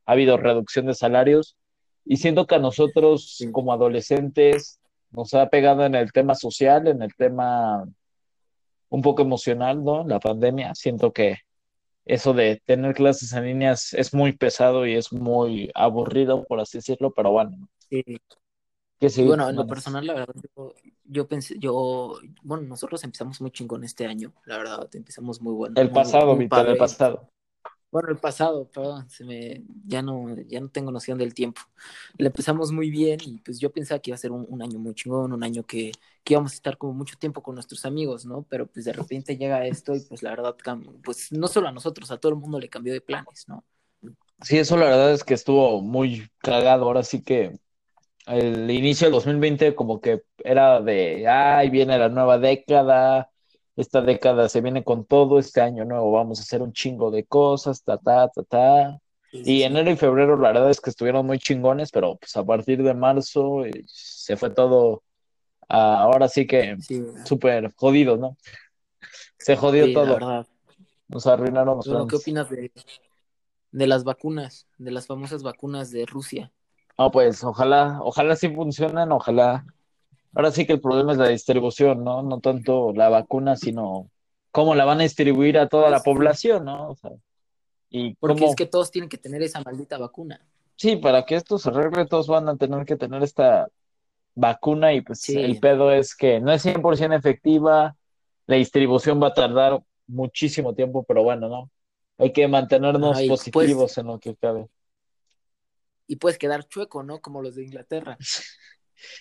ha 0.06 0.12
habido 0.12 0.36
reducción 0.38 0.86
de 0.86 0.94
salarios 0.94 1.56
Y 2.04 2.16
siento 2.18 2.46
que 2.46 2.56
a 2.56 2.58
nosotros 2.58 3.38
como 3.52 3.72
adolescentes 3.72 4.80
nos 5.10 5.34
ha 5.34 5.48
pegado 5.50 5.84
en 5.84 5.94
el 5.94 6.12
tema 6.12 6.34
social, 6.34 6.88
en 6.88 7.02
el 7.02 7.14
tema 7.14 7.84
un 8.88 9.02
poco 9.02 9.22
emocional, 9.22 9.84
¿no? 9.84 10.04
La 10.06 10.20
pandemia. 10.20 10.74
Siento 10.74 11.12
que 11.12 11.38
eso 12.06 12.32
de 12.34 12.62
tener 12.66 12.94
clases 12.94 13.32
en 13.32 13.44
líneas 13.44 13.94
es 13.94 14.14
muy 14.14 14.32
pesado 14.32 14.86
y 14.86 14.94
es 14.96 15.12
muy 15.12 15.70
aburrido, 15.74 16.44
por 16.44 16.60
así 16.60 16.78
decirlo, 16.78 17.12
pero 17.12 17.30
bueno, 17.32 17.68
Sí. 17.90 18.02
Que 19.10 19.10
bueno, 19.22 19.48
en 19.48 19.56
lo 19.56 19.66
personal, 19.66 20.06
la 20.06 20.14
verdad, 20.14 20.34
yo, 20.56 20.74
yo 21.04 21.28
pensé, 21.28 21.58
yo, 21.58 22.18
bueno, 22.42 22.64
nosotros 22.64 23.02
empezamos 23.04 23.40
muy 23.40 23.50
chingón 23.52 23.84
este 23.84 24.06
año, 24.06 24.32
la 24.46 24.58
verdad, 24.58 24.88
empezamos 24.94 25.40
muy 25.40 25.52
bueno. 25.54 25.78
El 25.80 25.88
muy- 25.88 25.92
pasado, 25.92 26.36
Víctor, 26.36 26.68
el 26.68 26.76
pasado. 26.78 27.28
Bueno, 27.90 28.08
el 28.08 28.16
pasado, 28.16 28.70
perdón, 28.70 29.08
se 29.10 29.22
me, 29.24 29.64
ya 29.86 30.00
no, 30.00 30.34
ya 30.48 30.60
no 30.60 30.70
tengo 30.70 30.90
noción 30.90 31.18
del 31.18 31.34
tiempo. 31.34 31.60
Le 32.16 32.28
empezamos 32.28 32.72
muy 32.72 32.90
bien 32.90 33.20
y 33.24 33.38
pues 33.40 33.60
yo 33.60 33.70
pensaba 33.70 33.98
que 34.00 34.10
iba 34.10 34.14
a 34.14 34.18
ser 34.18 34.32
un, 34.32 34.46
un 34.48 34.62
año 34.62 34.78
muy 34.78 34.94
chingón, 34.94 35.32
un 35.32 35.44
año 35.44 35.62
que, 35.64 35.92
que 36.24 36.32
íbamos 36.34 36.52
a 36.52 36.54
estar 36.54 36.78
como 36.78 36.94
mucho 36.94 37.16
tiempo 37.18 37.42
con 37.42 37.54
nuestros 37.54 37.84
amigos, 37.84 38.24
¿no? 38.24 38.44
Pero 38.48 38.66
pues 38.66 38.86
de 38.86 38.94
repente 38.94 39.36
llega 39.36 39.66
esto 39.66 39.94
y 39.94 40.00
pues 40.00 40.22
la 40.22 40.30
verdad, 40.30 40.56
pues 41.04 41.32
no 41.32 41.48
solo 41.48 41.68
a 41.68 41.72
nosotros, 41.72 42.10
a 42.10 42.16
todo 42.18 42.32
el 42.32 42.38
mundo 42.38 42.58
le 42.58 42.70
cambió 42.70 42.94
de 42.94 43.02
planes, 43.02 43.46
¿no? 43.48 43.62
Sí, 44.42 44.58
eso 44.58 44.76
la 44.76 44.86
verdad 44.86 45.12
es 45.12 45.24
que 45.24 45.34
estuvo 45.34 45.80
muy 45.82 46.28
cagado. 46.38 46.84
Ahora 46.86 47.02
sí 47.04 47.22
que 47.22 47.58
el 48.26 48.70
inicio 48.70 49.06
del 49.06 49.12
2020 49.14 49.74
como 49.74 50.00
que 50.00 50.22
era 50.38 50.80
de, 50.80 51.26
ay, 51.28 51.70
viene 51.70 51.98
la 51.98 52.08
nueva 52.08 52.38
década, 52.38 53.30
esta 53.76 54.00
década 54.02 54.48
se 54.48 54.60
viene 54.60 54.84
con 54.84 55.04
todo, 55.04 55.38
este 55.38 55.60
año 55.60 55.84
nuevo 55.84 56.12
vamos 56.12 56.38
a 56.38 56.42
hacer 56.42 56.62
un 56.62 56.72
chingo 56.72 57.10
de 57.10 57.24
cosas, 57.24 57.82
ta, 57.82 57.98
ta, 57.98 58.28
ta, 58.28 58.42
ta. 58.44 58.98
Y 59.32 59.62
enero 59.62 59.90
y 59.90 59.96
febrero 59.96 60.36
la 60.36 60.52
verdad 60.52 60.70
es 60.70 60.80
que 60.80 60.90
estuvieron 60.90 61.26
muy 61.26 61.38
chingones, 61.38 61.90
pero 61.90 62.16
pues 62.16 62.36
a 62.36 62.44
partir 62.44 62.82
de 62.82 62.94
marzo 62.94 63.64
eh, 63.64 63.82
se 63.86 64.36
fue 64.36 64.50
todo, 64.50 65.02
a- 65.68 66.02
ahora 66.02 66.28
sí 66.28 66.46
que 66.46 66.76
Sí, 66.80 67.02
súper 67.24 67.72
jodido, 67.76 68.16
¿no? 68.18 68.36
Se 69.38 69.56
jodió 69.56 69.92
todo, 69.92 70.18
nos 71.08 71.26
arruinaron 71.26 71.78
los 71.84 71.86
¿qué 72.08 72.16
opinas 72.16 72.48
de, 72.50 72.70
de 73.72 73.86
las 73.86 74.04
vacunas, 74.04 74.66
de 74.78 74.90
las 74.90 75.06
famosas 75.06 75.42
vacunas 75.42 75.90
de 75.90 76.06
Rusia? 76.06 76.52
No, 77.02 77.10
pues 77.10 77.42
ojalá, 77.42 77.98
ojalá 78.00 78.36
sí 78.36 78.48
funcionen, 78.54 79.10
ojalá. 79.10 79.66
Ahora 80.36 80.52
sí 80.52 80.64
que 80.64 80.74
el 80.74 80.80
problema 80.80 81.10
es 81.10 81.18
la 81.18 81.26
distribución, 81.28 82.04
¿no? 82.04 82.22
No 82.22 82.38
tanto 82.38 82.92
la 82.92 83.08
vacuna, 83.08 83.56
sino 83.56 84.08
cómo 84.52 84.76
la 84.76 84.84
van 84.84 85.00
a 85.00 85.02
distribuir 85.02 85.58
a 85.58 85.66
toda 85.66 85.90
la 85.90 85.96
Pues, 85.96 86.04
población, 86.04 86.64
¿no? 86.66 86.90
O 86.90 86.94
sea, 86.94 87.10
y 87.90 88.14
Porque 88.14 88.38
cómo, 88.38 88.50
es 88.50 88.54
que 88.54 88.66
todos 88.66 88.92
tienen 88.92 89.08
que 89.08 89.18
tener 89.18 89.42
esa 89.42 89.60
maldita 89.62 89.98
vacuna. 89.98 90.46
sí, 90.76 90.94
para 90.94 91.24
que 91.24 91.34
esto 91.34 91.58
se 91.58 91.70
arregle, 91.70 92.06
todos 92.06 92.28
van 92.28 92.48
a 92.48 92.56
tener 92.56 92.84
que 92.84 92.94
tener 92.96 93.20
esta 93.24 93.66
vacuna 94.36 94.92
y 94.92 95.00
pues 95.00 95.22
Sí. 95.22 95.36
el 95.40 95.58
pedo 95.58 95.90
es 95.90 96.14
que 96.14 96.38
no 96.38 96.52
es 96.52 96.62
100% 96.62 97.16
efectiva, 97.16 97.96
la 98.46 98.56
distribución 98.56 99.20
va 99.20 99.28
a 99.28 99.34
tardar 99.34 99.82
muchísimo 100.06 100.72
tiempo, 100.72 101.02
pero 101.02 101.24
bueno, 101.24 101.48
¿no? 101.48 101.68
Hay 102.18 102.32
que 102.32 102.46
mantenernos 102.46 103.20
y 103.20 103.28
positivos 103.28 103.76
pues- 103.86 103.98
en 103.98 104.06
lo 104.06 104.20
que 104.20 104.36
cabe. 104.36 104.68
Y 106.06 106.16
puedes 106.16 106.38
quedar 106.38 106.66
chueco, 106.68 107.02
¿no? 107.02 107.20
Como 107.20 107.42
los 107.42 107.54
de 107.54 107.64
Inglaterra. 107.64 108.16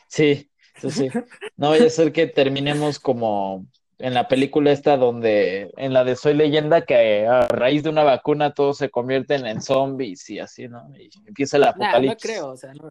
Sí, 0.07 0.51
sí, 0.79 0.91
sí. 0.91 1.09
No 1.57 1.71
vaya 1.71 1.87
a 1.87 1.89
ser 1.89 2.11
que 2.11 2.27
terminemos 2.27 2.99
como 2.99 3.65
en 3.97 4.13
la 4.13 4.27
película 4.27 4.71
esta 4.71 4.97
donde, 4.97 5.71
en 5.77 5.93
la 5.93 6.03
de 6.03 6.15
Soy 6.15 6.33
Leyenda, 6.33 6.85
que 6.85 7.25
a 7.25 7.47
raíz 7.47 7.83
de 7.83 7.89
una 7.89 8.03
vacuna 8.03 8.53
todos 8.53 8.77
se 8.77 8.89
convierten 8.89 9.45
en 9.45 9.61
zombies 9.61 10.29
y 10.29 10.39
así, 10.39 10.67
¿no? 10.67 10.87
Y 10.97 11.09
empieza 11.27 11.57
el 11.57 11.63
apocalipsis. 11.63 12.29
no 12.29 12.33
creo, 12.33 12.51
o 12.51 12.57
sea, 12.57 12.73
no, 12.73 12.89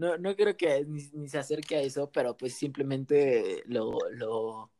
no, 0.00 0.16
no 0.16 0.34
creo 0.34 0.56
que 0.56 0.84
ni, 0.86 1.02
ni 1.12 1.28
se 1.28 1.38
acerque 1.38 1.76
a 1.76 1.82
eso, 1.82 2.10
pero 2.10 2.34
pues 2.34 2.54
simplemente 2.54 3.62
lo, 3.66 3.98
lo, 4.12 4.70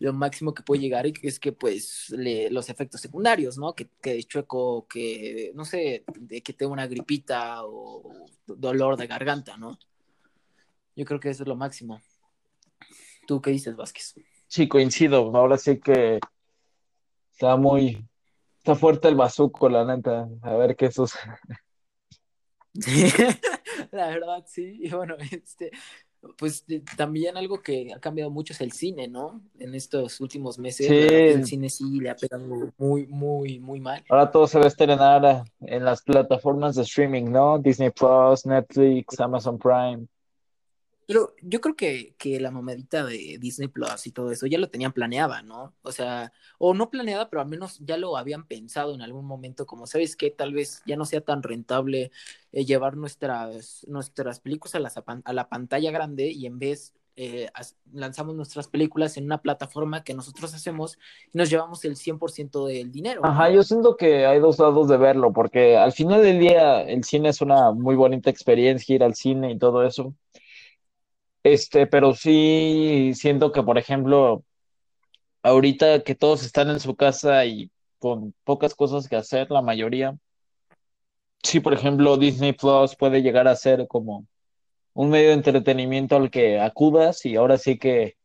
lo 0.00 0.12
máximo 0.12 0.52
que 0.52 0.64
puede 0.64 0.80
llegar 0.82 1.06
es 1.22 1.38
que 1.38 1.52
pues 1.52 2.10
le, 2.10 2.50
los 2.50 2.68
efectos 2.68 3.00
secundarios, 3.00 3.56
¿no? 3.58 3.74
Que, 3.74 3.88
que 4.02 4.20
chueco, 4.24 4.88
que 4.88 5.52
no 5.54 5.64
sé, 5.64 6.04
de 6.18 6.42
que 6.42 6.52
tenga 6.52 6.72
una 6.72 6.88
gripita 6.88 7.64
o 7.64 8.26
dolor 8.44 8.96
de 8.96 9.06
garganta, 9.06 9.56
¿no? 9.56 9.78
Yo 10.96 11.04
creo 11.04 11.20
que 11.20 11.30
eso 11.30 11.44
es 11.44 11.48
lo 11.48 11.54
máximo. 11.54 12.02
¿Tú 13.28 13.40
qué 13.40 13.50
dices, 13.50 13.76
Vázquez? 13.76 14.14
Sí, 14.48 14.66
coincido. 14.66 15.36
Ahora 15.36 15.58
sí 15.58 15.78
que 15.78 16.18
está 17.30 17.56
muy, 17.56 18.04
está 18.58 18.74
fuerte 18.74 19.06
el 19.06 19.14
bazuco, 19.14 19.68
la 19.68 19.84
neta. 19.84 20.28
A 20.42 20.54
ver 20.54 20.74
qué 20.74 20.90
sucede. 20.90 21.38
La 23.92 24.08
verdad, 24.08 24.44
sí. 24.46 24.78
Y 24.82 24.90
bueno, 24.90 25.16
este, 25.32 25.70
pues 26.38 26.66
de- 26.66 26.82
también 26.96 27.36
algo 27.36 27.62
que 27.62 27.92
ha 27.94 28.00
cambiado 28.00 28.30
mucho 28.30 28.52
es 28.52 28.60
el 28.60 28.72
cine, 28.72 29.08
¿no? 29.08 29.40
En 29.58 29.74
estos 29.74 30.20
últimos 30.20 30.58
meses, 30.58 30.86
Sí. 30.88 30.92
el 30.94 31.44
cine 31.46 31.68
sí 31.68 32.00
le 32.00 32.10
ha 32.10 32.16
pegado 32.16 32.72
muy, 32.78 33.06
muy, 33.06 33.58
muy 33.58 33.80
mal. 33.80 34.04
Ahora 34.08 34.30
todo 34.30 34.46
se 34.46 34.58
va 34.58 34.64
a 34.64 34.68
estrenar 34.68 35.44
en 35.60 35.84
las 35.84 36.02
plataformas 36.02 36.74
de 36.76 36.82
streaming, 36.82 37.24
¿no? 37.30 37.58
Disney 37.58 37.90
Plus, 37.90 38.46
Netflix, 38.46 39.20
Amazon 39.20 39.58
Prime. 39.58 40.06
Pero 41.06 41.34
yo 41.40 41.60
creo 41.60 41.76
que, 41.76 42.14
que 42.18 42.40
la 42.40 42.50
mamadita 42.50 43.04
de 43.04 43.38
Disney 43.40 43.68
Plus 43.68 44.06
y 44.06 44.12
todo 44.12 44.32
eso 44.32 44.46
ya 44.46 44.58
lo 44.58 44.68
tenían 44.70 44.92
planeada, 44.92 45.42
¿no? 45.42 45.74
O 45.82 45.92
sea, 45.92 46.32
o 46.58 46.74
no 46.74 46.90
planeada, 46.90 47.30
pero 47.30 47.42
al 47.42 47.48
menos 47.48 47.78
ya 47.80 47.96
lo 47.96 48.16
habían 48.16 48.46
pensado 48.46 48.94
en 48.94 49.02
algún 49.02 49.24
momento, 49.26 49.66
como 49.66 49.86
sabes 49.86 50.16
que 50.16 50.30
tal 50.30 50.52
vez 50.52 50.82
ya 50.86 50.96
no 50.96 51.04
sea 51.04 51.20
tan 51.20 51.42
rentable 51.44 52.10
eh, 52.52 52.64
llevar 52.64 52.96
nuestras, 52.96 53.84
nuestras 53.88 54.40
películas 54.40 54.74
a, 54.74 54.80
las- 54.80 54.96
a 55.24 55.32
la 55.32 55.48
pantalla 55.48 55.90
grande 55.92 56.30
y 56.30 56.46
en 56.46 56.58
vez 56.58 56.92
eh, 57.16 57.48
lanzamos 57.92 58.34
nuestras 58.34 58.68
películas 58.68 59.16
en 59.16 59.24
una 59.24 59.40
plataforma 59.42 60.04
que 60.04 60.12
nosotros 60.14 60.52
hacemos 60.54 60.98
y 61.32 61.38
nos 61.38 61.48
llevamos 61.50 61.84
el 61.84 61.96
100% 61.96 62.66
del 62.66 62.90
dinero. 62.92 63.30
¿no? 63.30 63.32
Ajá, 63.32 63.50
yo 63.50 63.62
siento 63.64 63.96
que 63.96 64.26
hay 64.26 64.38
dos 64.40 64.58
lados 64.60 64.88
de 64.88 64.96
verlo, 64.98 65.32
porque 65.32 65.76
al 65.76 65.92
final 65.92 66.22
del 66.22 66.38
día 66.38 66.82
el 66.82 67.02
cine 67.02 67.30
es 67.30 67.40
una 67.40 67.72
muy 67.72 67.96
bonita 67.96 68.30
experiencia, 68.30 68.94
ir 68.94 69.02
al 69.02 69.14
cine 69.14 69.50
y 69.52 69.58
todo 69.58 69.82
eso. 69.84 70.14
Este, 71.46 71.86
pero 71.86 72.12
sí 72.12 73.12
siento 73.14 73.52
que, 73.52 73.62
por 73.62 73.78
ejemplo, 73.78 74.42
ahorita 75.44 76.02
que 76.02 76.16
todos 76.16 76.44
están 76.44 76.70
en 76.70 76.80
su 76.80 76.96
casa 76.96 77.44
y 77.44 77.70
con 78.00 78.34
pocas 78.42 78.74
cosas 78.74 79.08
que 79.08 79.14
hacer, 79.14 79.48
la 79.52 79.62
mayoría, 79.62 80.16
sí, 81.44 81.60
por 81.60 81.72
ejemplo, 81.72 82.16
Disney 82.16 82.52
Plus 82.52 82.96
puede 82.96 83.22
llegar 83.22 83.46
a 83.46 83.54
ser 83.54 83.86
como 83.86 84.26
un 84.92 85.08
medio 85.10 85.28
de 85.28 85.34
entretenimiento 85.34 86.16
al 86.16 86.32
que 86.32 86.58
acudas 86.58 87.24
y 87.24 87.36
ahora 87.36 87.58
sí 87.58 87.78
que 87.78 88.16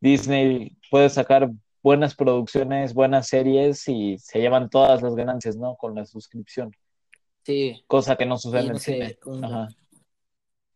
Disney 0.00 0.74
puede 0.90 1.10
sacar 1.10 1.50
buenas 1.82 2.14
producciones, 2.14 2.94
buenas 2.94 3.26
series 3.26 3.86
y 3.88 4.16
se 4.18 4.40
llevan 4.40 4.70
todas 4.70 5.02
las 5.02 5.14
ganancias, 5.14 5.54
¿no? 5.54 5.76
Con 5.76 5.94
la 5.94 6.06
suscripción, 6.06 6.74
Sí. 7.44 7.84
cosa 7.86 8.16
que 8.16 8.24
no 8.24 8.38
sucede 8.38 8.60
en 8.62 8.70
el 8.70 8.78
sé, 8.80 8.92
cine. 8.94 9.18
un- 9.26 9.44
Ajá. 9.44 9.68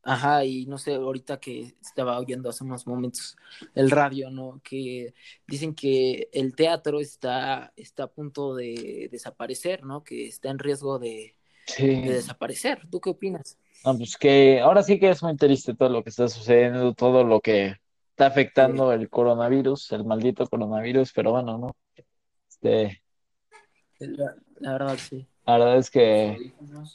Ajá, 0.05 0.45
y 0.45 0.67
no 0.67 0.77
sé, 0.77 0.95
ahorita 0.95 1.39
que 1.41 1.75
estaba 1.81 2.19
oyendo 2.19 2.51
hace 2.51 2.63
unos 2.65 2.87
momentos 2.87 3.37
el 3.75 3.91
radio, 3.91 4.31
¿no? 4.31 4.61
Que 4.63 5.15
dicen 5.47 5.75
que 5.75 6.29
el 6.33 6.55
teatro 6.55 7.01
está, 7.01 7.73
está 7.77 8.05
a 8.05 8.13
punto 8.13 8.55
de 8.55 9.09
desaparecer, 9.11 9.85
¿no? 9.85 10.05
Que 10.05 10.27
está 10.27 10.51
en 10.51 10.59
riesgo 10.59 10.99
de, 10.99 11.35
Sí. 11.67 11.87
de 11.87 12.13
desaparecer. 12.15 12.87
¿Tú 12.91 13.01
qué 13.01 13.11
opinas? 13.11 13.59
No, 13.85 13.97
pues 13.97 14.17
que 14.19 14.61
ahora 14.61 14.83
sí 14.83 14.99
que 14.99 15.11
es 15.11 15.23
muy 15.23 15.37
triste 15.37 15.75
todo 15.75 15.89
lo 15.89 16.03
que 16.03 16.11
está 16.11 16.29
sucediendo, 16.29 16.93
todo 16.93 17.25
lo 17.25 17.41
que 17.41 17.77
está 18.11 18.27
afectando 18.27 18.93
el 18.93 19.09
coronavirus, 19.09 19.93
el 19.93 20.05
maldito 20.05 20.47
coronavirus, 20.47 21.13
pero 21.15 21.33
bueno, 21.33 21.59
¿no? 21.59 21.77
Este, 22.49 23.03
La, 23.99 24.35
la 24.61 24.73
verdad, 24.73 24.99
sí. 24.99 25.27
La 25.47 25.59
verdad 25.59 25.77
es 25.79 25.91
que 25.91 26.53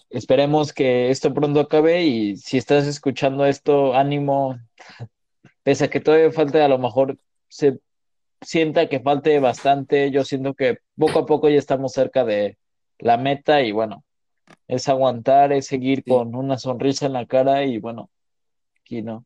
esperemos 0.09 0.73
que 0.73 1.09
esto 1.09 1.33
pronto 1.33 1.59
acabe 1.59 2.03
y 2.03 2.35
si 2.37 2.57
estás 2.57 2.87
escuchando 2.87 3.45
esto, 3.45 3.93
ánimo, 3.93 4.57
pese 5.63 5.85
a 5.85 5.89
que 5.89 5.99
todavía 5.99 6.31
falte, 6.31 6.61
a 6.61 6.67
lo 6.67 6.79
mejor 6.79 7.17
se 7.47 7.79
sienta 8.41 8.87
que 8.89 8.99
falte 8.99 9.39
bastante, 9.39 10.11
yo 10.11 10.23
siento 10.23 10.53
que 10.53 10.79
poco 10.97 11.19
a 11.19 11.25
poco 11.25 11.49
ya 11.49 11.57
estamos 11.59 11.91
cerca 11.93 12.23
de 12.25 12.57
la 12.97 13.17
meta 13.17 13.61
y 13.61 13.71
bueno, 13.71 14.03
es 14.67 14.87
aguantar, 14.89 15.51
es 15.53 15.67
seguir 15.67 16.03
Sí. 16.03 16.09
con 16.11 16.35
una 16.35 16.57
sonrisa 16.57 17.05
en 17.05 17.13
la 17.13 17.25
cara 17.25 17.63
y 17.65 17.77
bueno, 17.79 18.09
aquí 18.81 19.01
no. 19.01 19.25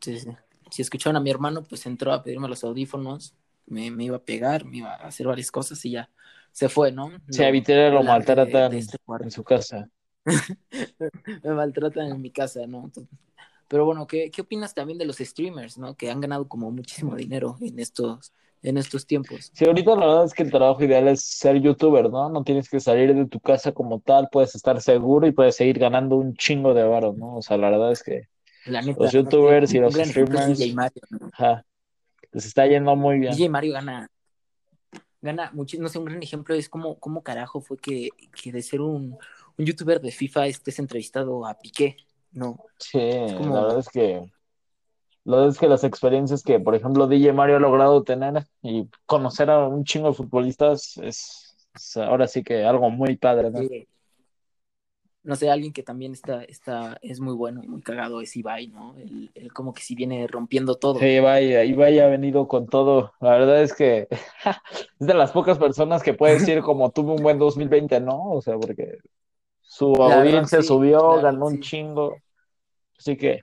Sí, 0.00 0.18
sí. 0.18 0.30
Si 0.70 0.82
escucharon 0.82 1.16
a 1.16 1.20
mi 1.20 1.30
hermano, 1.30 1.62
pues 1.62 1.84
entró 1.86 2.12
a 2.12 2.22
pedirme 2.22 2.48
los 2.48 2.62
audífonos, 2.64 3.34
me, 3.70 3.90
me 3.90 4.04
iba 4.04 4.16
a 4.16 4.24
pegar, 4.24 4.64
me 4.64 4.78
iba 4.78 4.92
a 4.94 5.06
hacer 5.08 5.26
varias 5.26 5.50
cosas 5.50 5.84
y 5.84 5.92
ya 5.92 6.10
se 6.52 6.68
fue, 6.68 6.92
¿no? 6.92 7.10
Lo- 7.26 7.46
a 7.46 7.50
Vitera 7.50 7.90
lo 7.90 8.02
maltratan 8.04 8.72
este 8.74 8.98
en 9.18 9.30
su 9.30 9.42
casa. 9.42 9.88
me 11.44 11.54
maltratan 11.54 12.08
en 12.08 12.20
mi 12.20 12.30
casa, 12.30 12.66
¿no? 12.66 12.90
Pero 13.68 13.84
bueno, 13.84 14.06
¿qué, 14.06 14.30
¿qué 14.30 14.42
opinas 14.42 14.74
también 14.74 14.98
de 14.98 15.04
los 15.06 15.18
streamers, 15.18 15.78
¿no? 15.78 15.96
Que 15.96 16.10
han 16.10 16.20
ganado 16.20 16.48
como 16.48 16.70
muchísimo 16.70 17.16
dinero 17.16 17.56
en 17.60 17.78
estos 17.78 18.32
en 18.62 18.78
estos 18.78 19.06
tiempos. 19.06 19.54
Sí, 19.54 19.64
ahorita 19.66 19.94
la 19.96 20.06
verdad 20.06 20.24
es 20.24 20.34
que 20.34 20.42
el 20.42 20.50
trabajo 20.50 20.82
ideal 20.84 21.06
es 21.08 21.22
ser 21.24 21.60
youtuber, 21.60 22.10
¿no? 22.10 22.28
No 22.30 22.42
tienes 22.44 22.68
que 22.68 22.80
salir 22.80 23.14
de 23.14 23.26
tu 23.26 23.40
casa 23.40 23.72
como 23.72 24.00
tal, 24.00 24.28
puedes 24.30 24.54
estar 24.54 24.80
seguro 24.80 25.26
y 25.26 25.32
puedes 25.32 25.56
seguir 25.56 25.78
ganando 25.78 26.16
un 26.16 26.34
chingo 26.34 26.74
de 26.74 26.84
varo, 26.84 27.12
¿no? 27.12 27.36
O 27.36 27.42
sea, 27.42 27.56
la 27.58 27.70
verdad 27.70 27.92
es 27.92 28.02
que 28.02 28.28
La 28.64 28.80
neta, 28.80 29.10
los 29.10 29.12
youtubers 29.12 29.74
y 29.74 29.80
los 29.80 29.96
streamers, 29.96 30.46
DJ 30.46 30.74
Mario, 30.74 31.02
¿no? 31.10 31.30
ajá, 31.32 31.64
les 32.32 32.46
está 32.46 32.66
yendo 32.66 32.96
muy 32.96 33.18
bien. 33.18 33.36
DJ 33.36 33.48
Mario 33.48 33.72
gana, 33.74 34.08
gana 35.20 35.50
muchísimo, 35.52 35.84
no 35.84 35.88
sé, 35.88 35.98
un 35.98 36.06
gran 36.06 36.22
ejemplo 36.22 36.54
es 36.54 36.68
cómo, 36.68 36.98
cómo 36.98 37.22
carajo 37.22 37.60
fue 37.60 37.76
que, 37.78 38.08
que 38.42 38.52
de 38.52 38.62
ser 38.62 38.80
un, 38.80 39.16
un 39.58 39.64
youtuber 39.66 40.00
de 40.00 40.10
FIFA 40.10 40.46
estés 40.46 40.78
entrevistado 40.78 41.46
a 41.46 41.58
Piqué, 41.58 41.96
¿no? 42.32 42.58
Sí, 42.78 42.98
como- 43.36 43.54
la 43.54 43.62
verdad 43.62 43.78
es 43.80 43.88
que 43.88 44.32
la 45.24 45.36
verdad 45.36 45.50
es 45.52 45.58
que 45.58 45.68
las 45.68 45.84
experiencias 45.84 46.42
que, 46.42 46.60
por 46.60 46.74
ejemplo, 46.74 47.06
DJ 47.06 47.32
Mario 47.34 47.56
ha 47.56 47.60
logrado 47.60 48.02
tener 48.04 48.44
y 48.62 48.88
conocer 49.06 49.50
a 49.50 49.66
un 49.68 49.84
chingo 49.84 50.08
de 50.08 50.14
futbolistas 50.14 50.96
es, 50.98 51.56
es 51.74 51.96
ahora 51.98 52.26
sí 52.26 52.42
que 52.42 52.64
algo 52.64 52.90
muy 52.90 53.16
padre, 53.16 53.50
¿no? 53.50 53.60
Eh, 53.60 53.86
no 55.22 55.36
sé, 55.36 55.50
alguien 55.50 55.72
que 55.72 55.82
también 55.82 56.12
está, 56.12 56.44
está, 56.44 56.98
es 57.02 57.20
muy 57.20 57.34
bueno 57.34 57.62
y 57.64 57.68
muy 57.68 57.82
cagado 57.82 58.20
es 58.20 58.36
Ibai, 58.36 58.68
¿no? 58.68 58.96
Él, 58.98 59.30
él 59.34 59.52
como 59.52 59.72
que 59.74 59.82
sí 59.82 59.94
viene 59.94 60.26
rompiendo 60.26 60.76
todo. 60.76 60.98
Sí, 60.98 61.20
vaya, 61.20 61.64
Ibai 61.64 61.98
ha 62.00 62.08
venido 62.08 62.48
con 62.48 62.66
todo. 62.68 63.12
La 63.20 63.30
verdad 63.30 63.62
es 63.62 63.74
que 63.74 64.08
es 65.00 65.06
de 65.06 65.14
las 65.14 65.32
pocas 65.32 65.58
personas 65.58 66.02
que 66.02 66.14
puede 66.14 66.34
decir 66.34 66.62
como 66.62 66.90
tuve 66.90 67.12
un 67.12 67.22
buen 67.22 67.38
2020, 67.38 68.00
¿no? 68.00 68.30
O 68.32 68.42
sea, 68.42 68.58
porque 68.58 68.98
su 69.62 69.86
La 70.02 70.18
verdad, 70.18 70.44
audiencia 70.44 70.62
sí, 70.62 70.64
subió, 70.64 71.20
ganó 71.20 71.46
verdad, 71.46 71.46
un 71.46 71.60
sí. 71.60 71.60
chingo. 71.60 72.22
Así 72.98 73.16
que 73.16 73.42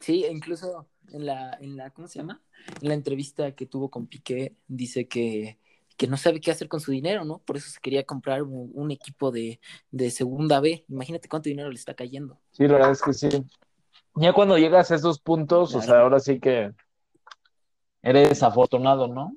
Sí, 0.00 0.24
e 0.24 0.30
incluso 0.32 0.88
en 1.12 1.26
la, 1.26 1.54
en 1.60 1.76
la, 1.76 1.90
¿cómo 1.90 2.08
se 2.08 2.18
llama? 2.18 2.42
En 2.80 2.88
la 2.88 2.94
entrevista 2.94 3.54
que 3.54 3.66
tuvo 3.66 3.90
con 3.90 4.06
Piqué, 4.06 4.56
dice 4.66 5.08
que, 5.08 5.58
que 5.96 6.06
no 6.06 6.16
sabe 6.16 6.40
qué 6.40 6.50
hacer 6.50 6.68
con 6.68 6.80
su 6.80 6.90
dinero, 6.90 7.24
¿no? 7.24 7.38
Por 7.38 7.56
eso 7.56 7.70
se 7.70 7.80
quería 7.80 8.04
comprar 8.04 8.42
un, 8.42 8.70
un 8.74 8.90
equipo 8.90 9.30
de, 9.30 9.60
de 9.90 10.10
segunda 10.10 10.60
B. 10.60 10.84
Imagínate 10.88 11.28
cuánto 11.28 11.48
dinero 11.48 11.70
le 11.70 11.76
está 11.76 11.94
cayendo. 11.94 12.40
sí, 12.52 12.66
la 12.66 12.74
verdad 12.74 12.90
es 12.92 13.02
que 13.02 13.12
sí. 13.12 13.28
Ya 14.16 14.32
cuando 14.32 14.58
llegas 14.58 14.90
a 14.90 14.94
esos 14.94 15.18
puntos, 15.18 15.74
o 15.74 15.82
sea, 15.82 16.00
ahora 16.00 16.20
sí 16.20 16.38
que 16.38 16.72
eres 18.02 18.42
afortunado, 18.42 19.08
¿no? 19.08 19.36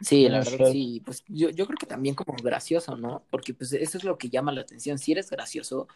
Sí, 0.00 0.28
la 0.28 0.38
verdad, 0.38 0.58
fe. 0.58 0.72
sí. 0.72 1.02
Pues 1.04 1.24
yo, 1.28 1.50
yo 1.50 1.66
creo 1.66 1.76
que 1.78 1.86
también 1.86 2.14
como 2.14 2.34
gracioso, 2.42 2.96
¿no? 2.96 3.24
Porque 3.30 3.54
pues 3.54 3.72
eso 3.72 3.98
es 3.98 4.04
lo 4.04 4.18
que 4.18 4.30
llama 4.30 4.52
la 4.52 4.62
atención. 4.62 4.98
Si 4.98 5.12
eres 5.12 5.30
gracioso, 5.30 5.86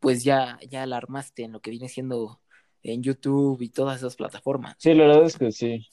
pues 0.00 0.24
ya, 0.24 0.58
ya 0.68 0.86
la 0.86 0.96
armaste 0.96 1.44
en 1.44 1.52
lo 1.52 1.60
que 1.60 1.70
viene 1.70 1.88
siendo 1.88 2.40
en 2.82 3.02
YouTube 3.02 3.60
y 3.62 3.68
todas 3.68 3.98
esas 3.98 4.16
plataformas. 4.16 4.76
Sí, 4.78 4.94
la 4.94 5.06
verdad 5.06 5.24
es 5.24 5.36
que 5.36 5.52
sí. 5.52 5.86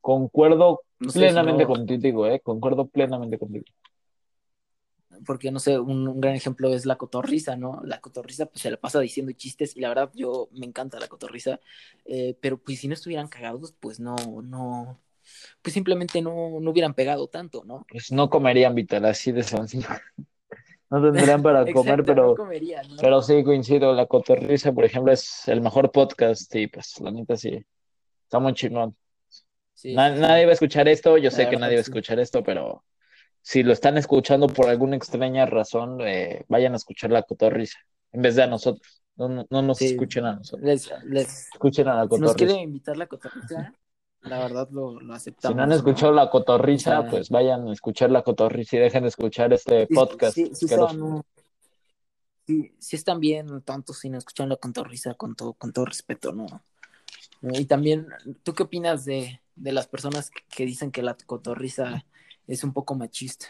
Concuerdo 0.00 0.82
No 1.02 1.10
sé, 1.10 1.18
plenamente 1.20 1.64
si 1.64 1.68
no- 1.68 1.74
contigo, 1.74 2.26
¿eh? 2.26 2.40
Concuerdo 2.40 2.86
plenamente 2.86 3.38
contigo. 3.38 3.64
porque 5.26 5.50
no 5.52 5.60
sé, 5.60 5.78
un, 5.78 6.08
un 6.08 6.20
gran 6.20 6.34
ejemplo 6.34 6.72
es 6.74 6.84
la 6.86 6.96
cotorriza, 6.96 7.54
¿no? 7.56 7.80
La 7.84 8.00
cotorriza 8.00 8.46
pues 8.46 8.62
se 8.62 8.70
la 8.70 8.76
pasa 8.78 8.98
diciendo 8.98 9.30
chistes 9.32 9.76
y 9.76 9.80
la 9.80 9.88
verdad 9.88 10.10
yo 10.14 10.48
me 10.52 10.66
encanta 10.66 10.98
la 10.98 11.06
cotorriza, 11.06 11.60
eh, 12.06 12.36
pero 12.40 12.56
pues 12.58 12.80
si 12.80 12.88
no 12.88 12.94
estuvieran 12.94 13.28
cagados, 13.28 13.72
pues 13.78 14.00
no, 14.00 14.16
no, 14.42 14.98
pues 15.60 15.74
simplemente 15.74 16.22
no, 16.22 16.58
no 16.60 16.70
hubieran 16.70 16.94
pegado 16.94 17.28
tanto, 17.28 17.62
¿no? 17.64 17.84
Pues 17.90 18.10
no 18.10 18.30
comerían, 18.30 18.74
Vital, 18.74 19.04
así 19.04 19.32
de 19.32 19.42
sencillo. 19.42 19.88
No 20.90 21.00
tendrían 21.00 21.42
para 21.42 21.64
comer, 21.72 22.04
pero, 22.04 22.28
no 22.28 22.34
comerían, 22.34 22.86
¿no? 22.86 22.96
pero 23.00 23.22
sí 23.22 23.42
coincido. 23.44 23.94
La 23.94 24.04
Cotorrisa, 24.04 24.72
por 24.72 24.84
ejemplo, 24.84 25.10
es 25.10 25.48
el 25.48 25.62
mejor 25.62 25.90
podcast 25.90 26.54
y 26.54 26.66
pues 26.66 27.00
la 27.00 27.10
neta 27.10 27.34
sí, 27.34 27.64
está 28.24 28.38
muy 28.38 28.52
chingón. 28.52 28.94
Sí, 29.82 29.94
Na- 29.96 30.14
sí, 30.14 30.20
nadie 30.20 30.44
va 30.44 30.50
a 30.50 30.54
escuchar 30.54 30.86
esto, 30.86 31.18
yo 31.18 31.32
sé 31.32 31.48
que 31.48 31.56
nadie 31.56 31.74
va 31.74 31.78
a 31.80 31.82
escuchar 31.82 32.20
esto, 32.20 32.44
pero 32.44 32.84
si 33.40 33.64
lo 33.64 33.72
están 33.72 33.98
escuchando 33.98 34.46
por 34.46 34.68
alguna 34.68 34.94
extraña 34.94 35.44
razón, 35.44 36.00
eh, 36.02 36.44
vayan 36.48 36.74
a 36.74 36.76
escuchar 36.76 37.10
la 37.10 37.24
Cotorrisa 37.24 37.78
en 38.12 38.22
vez 38.22 38.36
de 38.36 38.44
a 38.44 38.46
nosotros. 38.46 39.02
No, 39.16 39.28
no, 39.28 39.44
no 39.50 39.60
nos 39.62 39.78
Sí. 39.78 39.86
escuchen 39.86 40.24
a 40.24 40.34
nosotros, 40.36 40.64
Les, 40.64 40.90
les, 41.04 41.48
escuchen 41.52 41.88
a 41.88 41.94
la 41.96 42.02
si 42.04 42.08
nos 42.10 42.10
Cotorrisa. 42.20 42.36
quiere 42.36 42.62
invitar 42.62 42.96
la 42.96 43.06
cotorriza, 43.08 43.74
la 44.20 44.38
verdad 44.38 44.68
lo, 44.70 45.00
lo 45.00 45.12
Si 45.14 45.16
aceptamos. 45.18 45.56
no 45.56 45.62
han 45.64 45.72
escuchado 45.72 46.12
la 46.12 46.24
O 46.26 46.78
sea- 46.78 47.06
pues 47.10 47.28
vayan 47.28 47.66
a 47.68 47.72
escuchar 47.72 48.10
la 48.12 48.22
cotorriza 48.22 48.76
y 48.76 48.78
dejen 48.78 49.02
de 49.02 49.08
escuchar 49.08 49.52
este 49.52 49.86
podcast. 49.88 50.34
sí, 50.36 50.50
sí 52.78 52.96
están 52.96 53.20
bien 53.20 53.60
tontos 53.62 53.98
si 53.98 54.08
no 54.08 54.16
escuchan 54.18 54.48
la 54.48 54.56
cotorriza 54.56 55.14
con 55.14 55.34
todo, 55.34 55.54
con 55.54 55.72
todo 55.72 55.84
respeto, 55.86 56.32
¿no? 56.32 56.46
Y 57.42 57.64
también, 57.66 58.06
¿tú 58.44 58.54
qué 58.54 58.62
opinas 58.62 59.04
de, 59.04 59.41
de 59.56 59.72
las 59.72 59.86
personas 59.86 60.30
que, 60.30 60.66
dicen 60.66 60.90
que 60.90 61.02
la 61.02 61.16
cotorriza 61.26 62.04
es 62.46 62.64
un 62.64 62.72
poco 62.72 62.94
machista? 62.94 63.46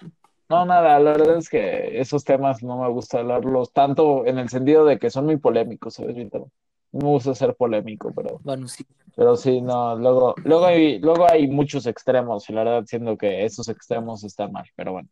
No, 0.49 0.67
nada, 0.67 0.99
la 0.99 1.13
verdad 1.13 1.39
es 1.39 1.49
que 1.49 2.01
esos 2.01 2.25
temas 2.25 2.63
no 2.63 2.79
me 2.83 2.89
gusta 2.89 3.21
hablarlos 3.21 3.73
tanto 3.73 4.27
en 4.27 4.39
el 4.39 4.49
sentido 4.49 4.85
de 4.85 4.99
que 4.99 5.11
son 5.11 5.25
muy 5.25 5.39
polémicos, 5.39 5.95
¿sabes, 5.95 6.15
Víctor? 6.15 6.49
No 6.93 7.07
me 7.07 7.13
gusta 7.13 7.35
ser 7.35 7.55
polémico, 7.55 8.13
pero, 8.15 8.39
Bueno, 8.43 8.69
sí, 8.69 8.85
pero 9.17 9.37
sí, 9.37 9.61
no, 9.61 9.97
luego, 9.97 10.35
luego 10.45 10.67
hay, 10.67 10.99
luego 10.99 11.31
hay 11.31 11.47
muchos 11.49 11.87
extremos 11.87 12.49
y 12.49 12.53
la 12.53 12.65
verdad 12.65 12.85
siento 12.87 13.17
que 13.17 13.45
esos 13.45 13.69
extremos 13.69 14.25
están 14.25 14.53
mal, 14.53 14.65
pero 14.75 14.93
bueno. 14.93 15.09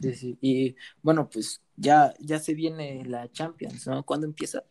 sí, 0.00 0.14
sí. 0.14 0.38
Y 0.40 0.76
bueno, 1.02 1.28
pues 1.28 1.62
ya, 1.76 2.14
ya 2.18 2.38
se 2.38 2.54
viene 2.54 3.04
la 3.04 3.30
Champions, 3.30 3.86
¿no? 3.86 4.04
¿Cuándo 4.04 4.26
empieza? 4.26 4.64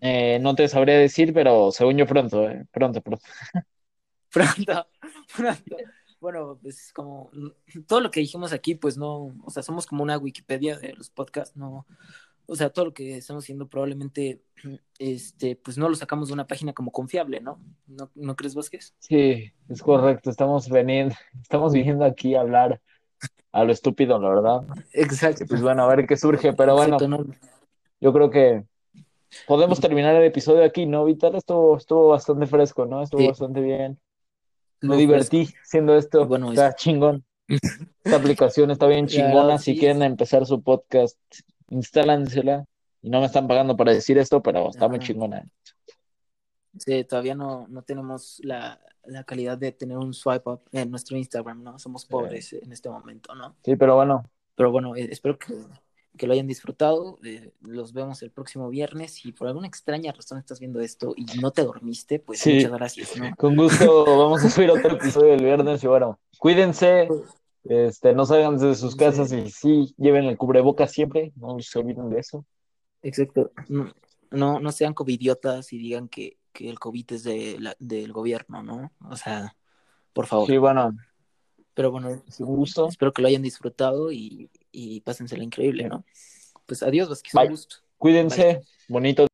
Eh, 0.00 0.38
no 0.40 0.54
te 0.54 0.68
sabría 0.68 0.98
decir, 0.98 1.32
pero 1.34 1.70
según 1.72 1.96
yo 1.96 2.06
pronto, 2.06 2.48
eh, 2.50 2.66
pronto, 2.72 3.00
pronto. 3.02 3.24
Pronto, 4.30 4.86
pronto. 5.36 5.76
Bueno, 6.20 6.58
pues 6.62 6.92
como 6.92 7.30
todo 7.86 8.00
lo 8.00 8.10
que 8.10 8.20
dijimos 8.20 8.52
aquí, 8.52 8.74
pues 8.74 8.96
no, 8.96 9.32
o 9.44 9.50
sea, 9.50 9.62
somos 9.62 9.86
como 9.86 10.02
una 10.02 10.18
Wikipedia 10.18 10.78
de 10.78 10.94
los 10.94 11.10
podcasts, 11.10 11.56
no, 11.56 11.86
o 12.46 12.56
sea, 12.56 12.70
todo 12.70 12.86
lo 12.86 12.94
que 12.94 13.18
estamos 13.18 13.44
haciendo 13.44 13.68
probablemente, 13.68 14.42
este, 14.98 15.56
pues 15.56 15.78
no 15.78 15.88
lo 15.88 15.94
sacamos 15.96 16.28
de 16.28 16.34
una 16.34 16.46
página 16.46 16.72
como 16.72 16.92
confiable, 16.92 17.40
¿no? 17.40 17.60
¿No, 17.86 18.10
¿no 18.14 18.36
crees, 18.36 18.54
Vázquez? 18.54 18.94
Sí, 19.00 19.52
es 19.68 19.82
correcto, 19.82 20.30
estamos 20.30 20.68
veniendo, 20.68 21.14
estamos 21.42 21.72
viniendo 21.74 22.04
aquí 22.04 22.34
a 22.34 22.40
hablar 22.40 22.80
a 23.52 23.64
lo 23.64 23.72
estúpido, 23.72 24.18
la 24.20 24.28
verdad. 24.30 24.62
Exacto. 24.92 25.44
Pues 25.48 25.62
bueno, 25.62 25.84
a 25.84 25.88
ver 25.94 26.06
qué 26.06 26.16
surge, 26.16 26.52
pero 26.54 26.74
bueno, 26.76 26.98
no- 26.98 27.26
yo 28.00 28.12
creo 28.12 28.30
que 28.30 28.64
podemos 29.46 29.80
terminar 29.80 30.14
el 30.16 30.24
episodio 30.24 30.64
aquí, 30.64 30.86
¿no, 30.86 31.04
Vital? 31.04 31.34
Estuvo, 31.34 31.76
estuvo 31.76 32.08
bastante 32.08 32.46
fresco, 32.46 32.86
¿no? 32.86 33.02
Estuvo 33.02 33.20
Sí. 33.20 33.28
bastante 33.28 33.60
bien. 33.60 33.98
Me 34.80 34.88
no, 34.90 34.96
divertí 34.96 35.48
haciendo 35.62 35.96
esto. 35.96 36.26
Bueno, 36.26 36.50
está 36.50 36.74
chingón. 36.74 37.24
Esta 38.04 38.16
aplicación 38.16 38.70
está 38.70 38.86
bien 38.86 39.06
chingona. 39.06 39.58
Si 39.58 39.74
sí. 39.74 39.78
quieren 39.78 40.02
empezar 40.02 40.46
su 40.46 40.62
podcast, 40.62 41.18
instálensela. 41.68 42.64
Y 43.02 43.10
no 43.10 43.20
me 43.20 43.26
están 43.26 43.46
pagando 43.46 43.76
para 43.76 43.92
decir 43.92 44.16
esto, 44.18 44.42
pero 44.42 44.70
está 44.70 44.88
muy 44.88 44.98
chingona. 44.98 45.46
Sí, 46.78 47.04
todavía 47.04 47.34
no, 47.34 47.66
no 47.68 47.82
tenemos 47.82 48.40
la, 48.42 48.80
la 49.04 49.24
calidad 49.24 49.58
de 49.58 49.72
tener 49.72 49.96
un 49.98 50.12
swipe 50.14 50.48
up 50.50 50.62
en 50.72 50.90
nuestro 50.90 51.16
Instagram, 51.16 51.62
¿no? 51.62 51.78
Somos 51.78 52.04
pobres 52.04 52.52
en 52.54 52.72
este 52.72 52.88
momento, 52.88 53.34
¿no? 53.34 53.56
Sí, 53.64 53.76
pero 53.76 53.96
bueno, 53.96 54.24
Pero 54.54 54.70
bueno, 54.70 54.96
eh, 54.96 55.08
espero 55.10 55.38
que, 55.38 55.54
que 56.16 56.26
lo 56.26 56.32
hayan 56.32 56.46
disfrutado. 56.46 57.18
eh, 57.24 57.50
los 57.62 57.92
vemos 57.92 58.22
el 58.22 58.30
próximo 58.30 58.68
viernes. 58.68 59.14
Si 59.14 59.32
por 59.32 59.48
alguna 59.48 59.66
extraña 59.66 60.12
razón 60.12 60.38
estás 60.38 60.60
viendo 60.60 60.80
esto 60.80 61.12
y 61.16 61.24
no 61.40 61.50
te 61.50 61.62
dormiste, 61.64 62.18
pues 62.20 62.38
Sí. 62.40 62.54
muchas 62.54 62.72
gracias, 62.72 63.16
¿no? 63.16 63.34
con 63.36 63.56
gusto 63.56 64.04
vamos 64.06 64.44
a 64.44 64.50
subir 64.50 64.70
otro 64.70 64.92
episodio 64.96 65.34
el 65.34 65.42
viernes. 65.42 65.82
Y 65.82 65.86
bueno, 65.86 66.18
cuídense. 66.38 67.08
Este, 67.64 68.12
no 68.14 68.26
salgan 68.26 68.58
de 68.58 68.74
sus 68.74 68.92
Sí. 68.92 68.98
casas 68.98 69.32
y 69.32 69.50
sí, 69.50 69.94
lleven 69.96 70.24
el 70.26 70.36
cubrebocas 70.36 70.92
siempre. 70.92 71.32
No 71.36 71.56
se 71.60 71.78
olviden 71.78 72.10
de 72.10 72.20
eso. 72.20 72.44
Exacto. 73.02 73.50
No, 73.68 73.90
no, 74.30 74.60
no 74.60 74.70
sean 74.72 74.92
covidiotas 74.94 75.72
y 75.72 75.78
digan 75.78 76.08
que, 76.08 76.36
que 76.52 76.68
el 76.68 76.78
COVID 76.78 77.12
es 77.12 77.24
de 77.24 77.56
la- 77.58 77.76
del 77.78 78.12
gobierno, 78.12 78.62
¿no? 78.62 78.92
O 79.08 79.16
sea, 79.16 79.56
por 80.12 80.26
favor. 80.26 80.46
Sí, 80.46 80.58
bueno, 80.58 80.94
Pero 81.72 81.90
bueno, 81.90 82.10
es 82.10 82.38
un 82.40 82.54
gusto. 82.54 82.86
espero 82.88 83.12
que 83.12 83.22
lo 83.22 83.28
hayan 83.28 83.42
disfrutado 83.42 84.12
y, 84.12 84.48
y 84.74 85.00
pásensela 85.00 85.44
increíble, 85.44 85.88
¿no? 85.88 86.04
Pues 86.66 86.82
adiós, 86.82 87.08
Vázquez, 87.08 87.32
Bye. 87.32 87.44
un 87.44 87.50
gusto. 87.50 87.76
Cuídense. 87.98 88.60
Bonito 88.88 89.26